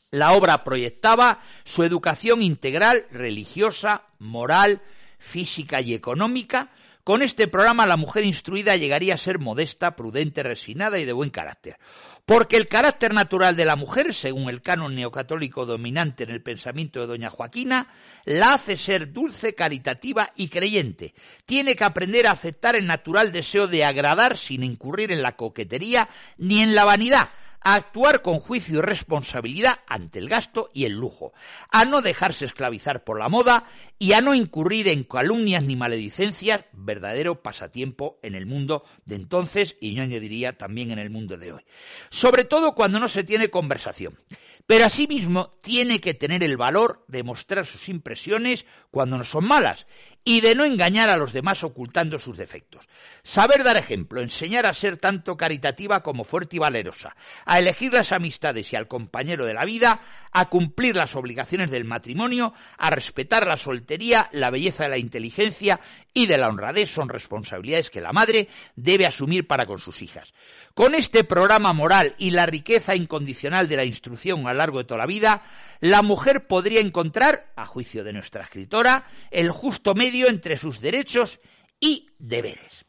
La 0.10 0.34
obra 0.34 0.66
proyectaba 0.66 1.40
su 1.64 1.84
educación 1.84 2.42
integral, 2.42 3.06
religiosa, 3.10 4.04
moral, 4.20 4.82
física 5.22 5.80
y 5.80 5.94
económica, 5.94 6.72
con 7.04 7.22
este 7.22 7.48
programa 7.48 7.88
la 7.88 7.98
mujer 7.98 8.24
instruida 8.26 8.76
llegaría 8.76 9.16
a 9.16 9.18
ser 9.18 9.40
modesta, 9.40 9.96
prudente, 9.96 10.44
resignada 10.44 11.00
y 11.00 11.06
de 11.06 11.14
buen 11.14 11.32
carácter. 11.32 11.78
Porque 12.26 12.58
el 12.58 12.68
carácter 12.68 13.14
natural 13.14 13.56
de 13.56 13.66
la 13.66 13.76
mujer, 13.76 14.14
según 14.14 14.50
el 14.50 14.62
canon 14.62 14.96
neocatólico 14.96 15.66
dominante 15.66 16.24
en 16.24 16.30
el 16.30 16.44
pensamiento 16.44 17.00
de 17.00 17.08
doña 17.08 17.32
Joaquina, 17.32 17.88
la 18.26 18.54
hace 18.54 18.78
ser 18.78 19.12
dulce, 19.12 19.56
caritativa 19.56 20.32
y 20.36 20.50
creyente. 20.50 21.16
Tiene 21.46 21.76
que 21.76 21.84
aprender 21.84 22.28
a 22.28 22.32
aceptar 22.32 22.76
el 22.76 22.86
natural 22.86 23.32
deseo 23.32 23.68
de 23.68 23.84
agradar 23.84 24.38
sin 24.38 24.64
incurrir 24.64 25.12
en 25.12 25.24
la 25.24 25.36
coquetería 25.36 26.08
ni 26.38 26.62
en 26.62 26.76
la 26.76 26.86
vanidad, 26.86 27.30
a 27.62 27.76
actuar 27.76 28.22
con 28.22 28.40
juicio 28.40 28.80
y 28.80 28.82
responsabilidad 28.82 29.80
ante 29.88 30.20
el 30.20 30.30
gasto 30.30 30.70
y 30.74 30.86
el 30.86 30.94
lujo, 30.94 31.34
a 31.70 31.86
no 31.86 32.02
dejarse 32.02 32.46
esclavizar 32.46 33.04
por 33.04 33.20
la 33.20 33.30
moda 33.30 33.66
y 34.00 34.14
a 34.14 34.22
no 34.22 34.34
incurrir 34.34 34.88
en 34.88 35.04
calumnias 35.04 35.64
ni 35.64 35.76
maledicencias, 35.76 36.66
verdadero 36.74 37.42
pasatiempo 37.42 38.20
en 38.24 38.36
el 38.36 38.46
mundo 38.46 38.84
de 39.06 39.16
entonces 39.16 39.78
y 39.80 39.94
yo 39.94 40.04
añadiría 40.04 40.58
también 40.58 40.92
en 40.92 41.00
el 41.00 41.10
mundo 41.10 41.38
de 41.38 41.54
hoy. 41.54 41.62
Sobre 42.10 42.46
todo 42.46 42.74
cuando 42.74 43.00
no 43.00 43.08
se 43.08 43.24
tiene 43.24 43.50
conversación. 43.50 44.18
Pero 44.68 44.86
asimismo 44.86 45.58
tiene 45.62 46.00
que 46.00 46.14
tener 46.14 46.44
el 46.44 46.56
valor 46.56 47.04
de 47.08 47.24
mostrar 47.24 47.66
sus 47.66 47.90
impresiones 47.90 48.66
cuando 48.92 49.18
no 49.18 49.24
son 49.24 49.46
malas 49.46 49.88
y 50.24 50.42
de 50.42 50.54
no 50.54 50.66
engañar 50.66 51.10
a 51.10 51.18
los 51.18 51.34
demás 51.34 51.64
ocultando 51.64 52.20
sus 52.20 52.38
defectos. 52.38 52.88
Saber 53.24 53.64
dar 53.64 53.78
ejemplo, 53.78 54.22
enseñar 54.22 54.66
a 54.66 54.74
ser 54.74 54.98
tanto 54.98 55.36
caritativa 55.36 56.04
como 56.04 56.24
fuerte 56.24 56.58
y 56.58 56.60
valerosa, 56.60 57.16
a 57.46 57.58
elegir 57.58 57.94
las 57.94 58.12
amistades 58.12 58.72
y 58.72 58.76
al 58.76 58.88
compañero 58.88 59.46
de 59.46 59.54
la 59.54 59.66
vida, 59.66 60.02
a 60.32 60.50
cumplir 60.50 60.96
las 60.96 61.16
obligaciones 61.16 61.72
del 61.72 61.86
matrimonio, 61.86 62.54
a 62.78 62.92
respetar 62.92 63.48
la 63.48 63.58
soltería, 63.58 64.30
la 64.32 64.52
belleza 64.52 64.84
de 64.84 64.90
la 64.90 64.98
inteligencia 65.00 65.80
y 66.14 66.26
de 66.26 66.38
la 66.38 66.50
honradez 66.50 66.90
son 66.90 67.10
responsabilidades 67.10 67.90
que 67.90 68.02
la 68.02 68.12
madre 68.12 68.48
debe 68.76 69.06
asumir 69.06 69.48
para 69.48 69.66
con 69.66 69.80
sus 69.80 70.02
hijas. 70.02 70.34
Con 70.74 70.96
este 70.96 71.24
programa 71.24 71.74
moral 71.74 72.16
y 72.18 72.32
la 72.32 72.46
riqueza 72.46 72.96
incondicional 72.96 73.68
de 73.68 73.78
la 73.78 73.86
instrucción 73.86 74.46
a 74.48 74.54
lo 74.54 74.58
largo 74.58 74.80
de 74.80 74.84
toda 74.86 75.00
la 75.00 75.06
vida, 75.06 75.44
la 75.80 76.02
mujer 76.02 76.48
podría 76.48 76.82
encontrar, 76.82 77.52
a 77.56 77.66
juicio 77.66 78.04
de 78.04 78.14
nuestra 78.14 78.44
escritora, 78.44 79.06
el 79.32 79.50
justo 79.52 79.96
medio 79.96 80.28
entre 80.28 80.58
sus 80.58 80.82
derechos 80.82 81.40
y 81.80 82.10
deberes. 82.20 82.86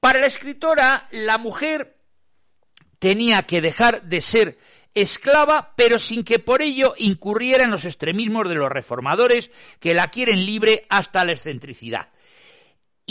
Para 0.00 0.20
la 0.20 0.26
escritora, 0.26 1.08
la 1.10 1.36
mujer 1.36 1.98
tenía 2.98 3.42
que 3.42 3.60
dejar 3.60 4.02
de 4.02 4.20
ser 4.20 4.58
esclava, 4.94 5.74
pero 5.76 5.98
sin 5.98 6.24
que 6.24 6.38
por 6.38 6.62
ello 6.62 6.94
incurriera 6.96 7.64
en 7.64 7.70
los 7.70 7.84
extremismos 7.84 8.48
de 8.48 8.56
los 8.56 8.70
reformadores 8.70 9.50
que 9.78 9.94
la 9.94 10.10
quieren 10.10 10.44
libre 10.46 10.86
hasta 10.88 11.24
la 11.24 11.32
excentricidad 11.32 12.08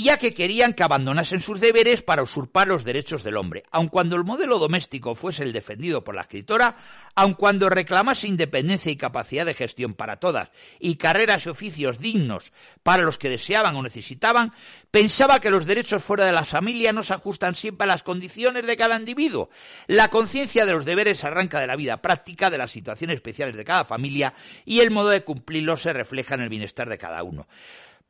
ya 0.04 0.18
que 0.18 0.34
querían 0.34 0.74
que 0.74 0.84
abandonasen 0.84 1.40
sus 1.40 1.60
deberes 1.60 2.02
para 2.02 2.24
usurpar 2.24 2.68
los 2.68 2.84
derechos 2.84 3.24
del 3.24 3.38
hombre. 3.38 3.64
Aun 3.72 3.88
cuando 3.88 4.16
el 4.16 4.24
modelo 4.24 4.60
doméstico 4.60 5.16
fuese 5.16 5.44
el 5.44 5.54
defendido 5.54 6.04
por 6.04 6.16
la 6.16 6.22
escritora, 6.22 6.76
aun 7.16 7.34
cuando 7.34 7.70
reclamase 7.70 8.28
independencia 8.28 8.92
y 8.92 8.98
capacidad 8.98 9.46
de 9.46 9.54
gestión 9.54 9.94
para 9.94 10.18
todas, 10.18 10.50
y 10.80 10.96
carreras 10.96 11.46
y 11.46 11.50
oficios 11.50 12.00
dignos 12.00 12.52
para 12.84 13.04
los 13.04 13.18
que 13.18 13.30
deseaban 13.30 13.76
o 13.76 13.84
necesitaban, 13.84 14.54
pensaba 14.92 15.40
que 15.40 15.52
los 15.52 15.66
derechos 15.66 16.04
fuera 16.04 16.26
de 16.26 16.32
la 16.32 16.46
familia 16.46 16.94
no 16.94 17.04
se 17.04 17.14
ajustan 17.14 17.56
siempre 17.56 17.86
a 17.86 17.88
las 17.88 18.04
condiciones 18.04 18.66
de 18.66 18.78
cada 18.78 18.98
individuo. 18.98 19.50
La 19.88 20.10
conciencia 20.10 20.66
de 20.66 20.74
los 20.74 20.86
deberes 20.86 21.24
arranca 21.24 21.60
de 21.60 21.68
la 21.68 21.76
vida 21.76 22.02
práctica, 22.02 22.50
de 22.50 22.58
las 22.58 22.72
situaciones 22.72 23.16
especiales 23.16 23.56
de 23.56 23.66
cada 23.66 23.86
familia, 23.86 24.34
y 24.66 24.80
el 24.82 24.92
modo 24.92 25.10
de 25.10 25.24
cumplirlos 25.24 25.82
se 25.82 25.94
refleja 25.94 26.36
en 26.36 26.42
el 26.42 26.50
bienestar 26.50 26.90
de 26.90 26.98
cada 26.98 27.24
uno. 27.24 27.48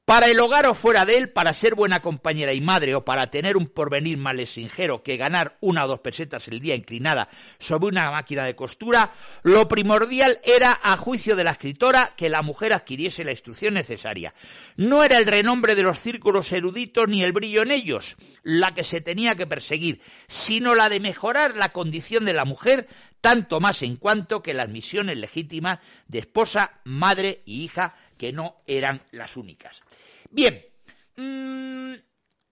Para 0.10 0.26
el 0.26 0.40
hogar 0.40 0.66
o 0.66 0.74
fuera 0.74 1.06
de 1.06 1.20
él, 1.20 1.30
para 1.30 1.54
ser 1.54 1.76
buena 1.76 2.02
compañera 2.02 2.52
y 2.52 2.62
madre 2.62 2.96
o 2.96 3.06
para 3.06 3.28
tener 3.28 3.56
un 3.56 3.68
porvenir 3.68 4.18
más 4.18 4.34
lesingero 4.34 5.04
que 5.04 5.18
ganar 5.18 5.60
una 5.62 5.86
o 5.86 5.88
dos 5.88 6.00
pesetas 6.00 6.48
el 6.48 6.60
día 6.60 6.74
inclinada 6.74 7.30
sobre 7.60 7.90
una 7.90 8.10
máquina 8.10 8.44
de 8.44 8.56
costura, 8.56 9.14
lo 9.44 9.68
primordial 9.68 10.40
era, 10.44 10.80
a 10.82 10.98
juicio 10.98 11.36
de 11.36 11.44
la 11.44 11.52
escritora, 11.52 12.16
que 12.18 12.28
la 12.28 12.42
mujer 12.42 12.74
adquiriese 12.74 13.24
la 13.24 13.30
instrucción 13.30 13.76
necesaria. 13.76 14.34
No 14.78 15.04
era 15.04 15.20
el 15.20 15.28
renombre 15.28 15.76
de 15.76 15.84
los 15.84 16.00
círculos 16.00 16.52
eruditos 16.54 17.08
ni 17.08 17.22
el 17.22 17.32
brillo 17.32 17.62
en 17.62 17.70
ellos 17.70 18.18
la 18.42 18.74
que 18.74 18.84
se 18.84 19.02
tenía 19.02 19.36
que 19.36 19.46
perseguir, 19.46 20.02
sino 20.28 20.74
la 20.74 20.90
de 20.90 21.00
mejorar 21.00 21.56
la 21.56 21.72
condición 21.72 22.26
de 22.26 22.34
la 22.34 22.46
mujer 22.46 22.88
tanto 23.22 23.60
más 23.60 23.82
en 23.82 23.98
cuanto 23.98 24.42
que 24.42 24.54
las 24.54 24.70
misiones 24.70 25.18
legítimas 25.18 25.80
de 26.08 26.20
esposa, 26.20 26.80
madre 26.84 27.42
y 27.46 27.64
hija, 27.64 27.96
que 28.20 28.34
no 28.34 28.62
eran 28.68 29.02
las 29.12 29.38
únicas. 29.38 29.82
Bien, 30.30 30.64
mm, 31.16 31.94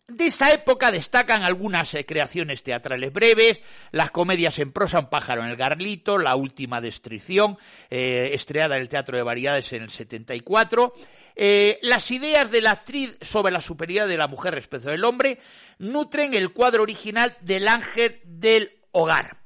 de 0.07 0.25
esta 0.25 0.53
época 0.53 0.89
destacan 0.89 1.43
algunas 1.43 1.93
eh, 1.93 2.05
creaciones 2.05 2.63
teatrales 2.63 3.11
breves, 3.11 3.59
las 3.91 4.09
comedias 4.09 4.57
en 4.59 4.71
prosa 4.71 4.99
Un 4.99 5.09
pájaro 5.09 5.43
en 5.43 5.49
el 5.49 5.57
garlito, 5.57 6.17
La 6.17 6.37
última 6.37 6.79
destrucción, 6.79 7.57
eh, 7.89 8.29
estreada 8.31 8.77
en 8.77 8.83
el 8.83 8.89
Teatro 8.89 9.17
de 9.17 9.23
Variedades 9.23 9.73
en 9.73 9.83
el 9.83 9.89
74. 9.89 10.93
Eh, 11.35 11.77
las 11.81 12.09
ideas 12.11 12.49
de 12.49 12.61
la 12.61 12.71
actriz 12.71 13.17
sobre 13.21 13.51
la 13.51 13.59
superioridad 13.59 14.07
de 14.07 14.17
la 14.17 14.27
mujer 14.27 14.53
respecto 14.53 14.89
del 14.89 15.03
hombre 15.03 15.39
nutren 15.77 16.33
el 16.33 16.53
cuadro 16.53 16.83
original 16.83 17.35
del 17.41 17.67
ángel 17.67 18.21
del 18.23 18.79
hogar. 18.93 19.41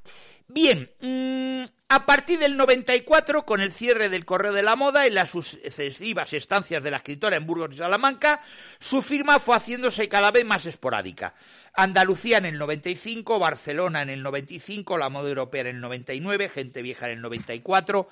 Bien, 0.47 0.91
mm, 0.99 1.80
a 1.93 2.05
partir 2.05 2.39
del 2.39 2.55
94, 2.55 3.45
con 3.45 3.59
el 3.59 3.69
cierre 3.69 4.07
del 4.07 4.23
Correo 4.23 4.53
de 4.53 4.63
la 4.63 4.77
Moda 4.77 5.05
y 5.05 5.09
las 5.09 5.31
sucesivas 5.31 6.31
estancias 6.31 6.81
de 6.81 6.89
la 6.89 6.95
escritora 6.95 7.35
en 7.35 7.45
Burgos 7.45 7.71
y 7.73 7.79
Salamanca, 7.79 8.39
su 8.79 9.01
firma 9.01 9.39
fue 9.39 9.57
haciéndose 9.57 10.07
cada 10.07 10.31
vez 10.31 10.45
más 10.45 10.65
esporádica. 10.65 11.35
Andalucía 11.73 12.37
en 12.37 12.45
el 12.45 12.57
95, 12.57 13.39
Barcelona 13.39 14.03
en 14.03 14.09
el 14.09 14.23
95, 14.23 14.97
la 14.97 15.09
moda 15.09 15.27
europea 15.27 15.63
en 15.63 15.67
el 15.67 15.81
99, 15.81 16.47
Gente 16.47 16.81
Vieja 16.81 17.07
en 17.07 17.17
el 17.17 17.21
94, 17.21 18.07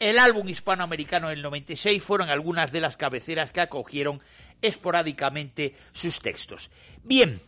el 0.00 0.18
álbum 0.18 0.48
hispanoamericano 0.48 1.30
en 1.30 1.36
el 1.36 1.42
96 1.42 2.02
fueron 2.02 2.30
algunas 2.30 2.72
de 2.72 2.80
las 2.80 2.96
cabeceras 2.96 3.52
que 3.52 3.60
acogieron 3.60 4.20
esporádicamente 4.60 5.76
sus 5.92 6.18
textos. 6.18 6.68
Bien, 7.04 7.40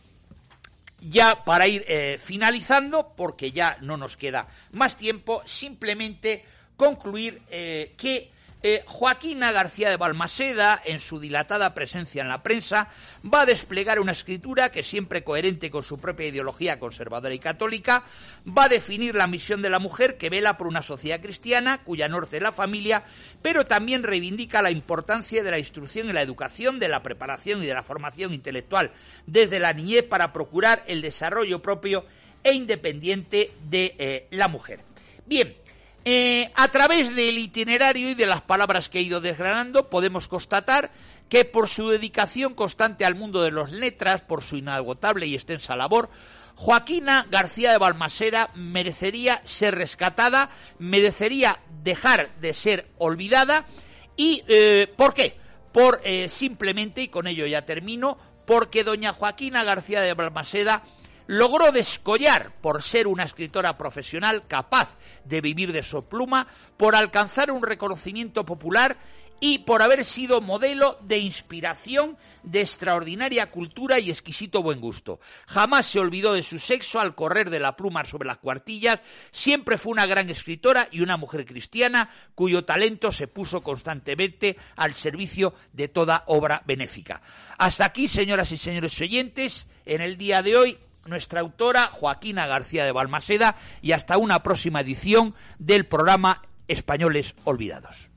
ya 1.09 1.43
para 1.43 1.67
ir 1.67 1.85
eh, 1.87 2.19
finalizando, 2.23 3.13
porque 3.15 3.51
ya 3.51 3.77
no 3.81 3.97
nos 3.97 4.17
queda 4.17 4.47
más 4.71 4.97
tiempo, 4.97 5.41
simplemente 5.45 6.45
concluir 6.75 7.41
eh, 7.49 7.93
que 7.97 8.32
eh, 8.63 8.81
Joaquina 8.85 9.51
García 9.51 9.89
de 9.89 9.97
Balmaseda, 9.97 10.81
en 10.85 10.99
su 10.99 11.19
dilatada 11.19 11.73
presencia 11.73 12.21
en 12.21 12.29
la 12.29 12.41
prensa, 12.41 12.87
va 13.23 13.41
a 13.41 13.45
desplegar 13.45 13.99
una 13.99 14.13
escritura 14.13 14.71
que, 14.71 14.83
siempre 14.83 15.23
coherente 15.23 15.69
con 15.69 15.83
su 15.83 15.97
propia 15.97 16.27
ideología 16.27 16.79
conservadora 16.79 17.35
y 17.35 17.39
católica, 17.39 18.03
va 18.47 18.63
a 18.63 18.69
definir 18.69 19.15
la 19.15 19.27
misión 19.27 19.61
de 19.61 19.69
la 19.69 19.79
mujer 19.79 20.17
que 20.17 20.29
vela 20.29 20.57
por 20.57 20.67
una 20.67 20.81
sociedad 20.81 21.21
cristiana, 21.21 21.83
cuya 21.83 22.07
norte 22.07 22.37
es 22.37 22.43
la 22.43 22.53
familia, 22.53 23.03
pero 23.41 23.65
también 23.65 24.03
reivindica 24.03 24.61
la 24.61 24.71
importancia 24.71 25.43
de 25.43 25.51
la 25.51 25.59
instrucción 25.59 26.09
y 26.09 26.13
la 26.13 26.21
educación, 26.21 26.79
de 26.79 26.87
la 26.87 27.03
preparación 27.03 27.61
y 27.61 27.65
de 27.65 27.73
la 27.73 27.83
formación 27.83 28.33
intelectual 28.33 28.91
desde 29.25 29.59
la 29.59 29.73
niñez 29.73 30.03
para 30.03 30.31
procurar 30.31 30.83
el 30.87 31.01
desarrollo 31.01 31.61
propio 31.61 32.05
e 32.43 32.53
independiente 32.53 33.51
de 33.69 33.95
eh, 33.97 34.27
la 34.31 34.47
mujer. 34.47 34.81
Bien, 35.25 35.55
eh, 36.05 36.51
a 36.55 36.67
través 36.67 37.15
del 37.15 37.37
itinerario 37.37 38.09
y 38.09 38.13
de 38.13 38.25
las 38.25 38.41
palabras 38.41 38.89
que 38.89 38.99
he 38.99 39.03
ido 39.03 39.21
desgranando, 39.21 39.89
podemos 39.89 40.27
constatar 40.27 40.91
que 41.29 41.45
por 41.45 41.69
su 41.69 41.89
dedicación 41.89 42.53
constante 42.53 43.05
al 43.05 43.15
mundo 43.15 43.41
de 43.41 43.51
las 43.51 43.71
letras, 43.71 44.21
por 44.21 44.43
su 44.43 44.57
inagotable 44.57 45.27
y 45.27 45.33
extensa 45.33 45.75
labor, 45.75 46.09
Joaquina 46.55 47.25
García 47.31 47.71
de 47.71 47.77
Balmasera 47.77 48.51
merecería 48.53 49.41
ser 49.45 49.75
rescatada, 49.75 50.49
merecería 50.77 51.59
dejar 51.83 52.35
de 52.39 52.53
ser 52.53 52.91
olvidada. 52.97 53.65
¿Y 54.15 54.43
eh, 54.47 54.93
por 54.95 55.13
qué? 55.13 55.37
Por 55.71 56.01
eh, 56.03 56.29
simplemente, 56.29 57.01
y 57.01 57.07
con 57.07 57.27
ello 57.27 57.47
ya 57.47 57.65
termino, 57.65 58.17
porque 58.45 58.83
doña 58.83 59.13
Joaquina 59.13 59.63
García 59.63 60.01
de 60.01 60.13
Balmaseda 60.13 60.83
logró 61.27 61.71
descollar 61.71 62.51
por 62.61 62.81
ser 62.81 63.07
una 63.07 63.23
escritora 63.23 63.77
profesional 63.77 64.47
capaz 64.47 64.97
de 65.25 65.41
vivir 65.41 65.71
de 65.71 65.83
su 65.83 66.05
pluma, 66.05 66.47
por 66.77 66.95
alcanzar 66.95 67.51
un 67.51 67.63
reconocimiento 67.63 68.45
popular 68.45 68.97
y 69.45 69.59
por 69.59 69.81
haber 69.81 70.05
sido 70.05 70.39
modelo 70.39 70.97
de 71.01 71.17
inspiración, 71.17 72.17
de 72.43 72.61
extraordinaria 72.61 73.51
cultura 73.51 73.99
y 73.99 74.09
exquisito 74.09 74.63
buen 74.63 74.79
gusto. 74.79 75.19
Jamás 75.47 75.85
se 75.85 75.99
olvidó 75.99 76.31
de 76.31 76.43
su 76.43 76.59
sexo 76.59 77.01
al 77.01 77.13
correr 77.13 77.49
de 77.49 77.59
la 77.59 77.75
pluma 77.75 78.05
sobre 78.05 78.25
las 78.25 78.37
cuartillas, 78.37 79.01
siempre 79.31 79.77
fue 79.77 79.91
una 79.91 80.05
gran 80.05 80.29
escritora 80.29 80.87
y 80.91 81.01
una 81.01 81.17
mujer 81.17 81.45
cristiana 81.45 82.09
cuyo 82.35 82.63
talento 82.63 83.11
se 83.11 83.27
puso 83.27 83.59
constantemente 83.59 84.55
al 84.77 84.93
servicio 84.93 85.53
de 85.73 85.89
toda 85.89 86.23
obra 86.27 86.63
benéfica. 86.65 87.21
Hasta 87.57 87.83
aquí, 87.83 88.07
señoras 88.07 88.49
y 88.53 88.57
señores 88.57 89.01
oyentes, 89.01 89.67
en 89.85 89.99
el 89.99 90.15
día 90.15 90.41
de 90.41 90.55
hoy 90.55 90.79
nuestra 91.05 91.41
autora 91.41 91.87
Joaquina 91.87 92.47
García 92.47 92.85
de 92.85 92.91
Balmaseda 92.91 93.55
y 93.81 93.91
hasta 93.91 94.17
una 94.17 94.43
próxima 94.43 94.81
edición 94.81 95.35
del 95.59 95.85
programa 95.85 96.41
Españoles 96.67 97.35
Olvidados. 97.43 98.12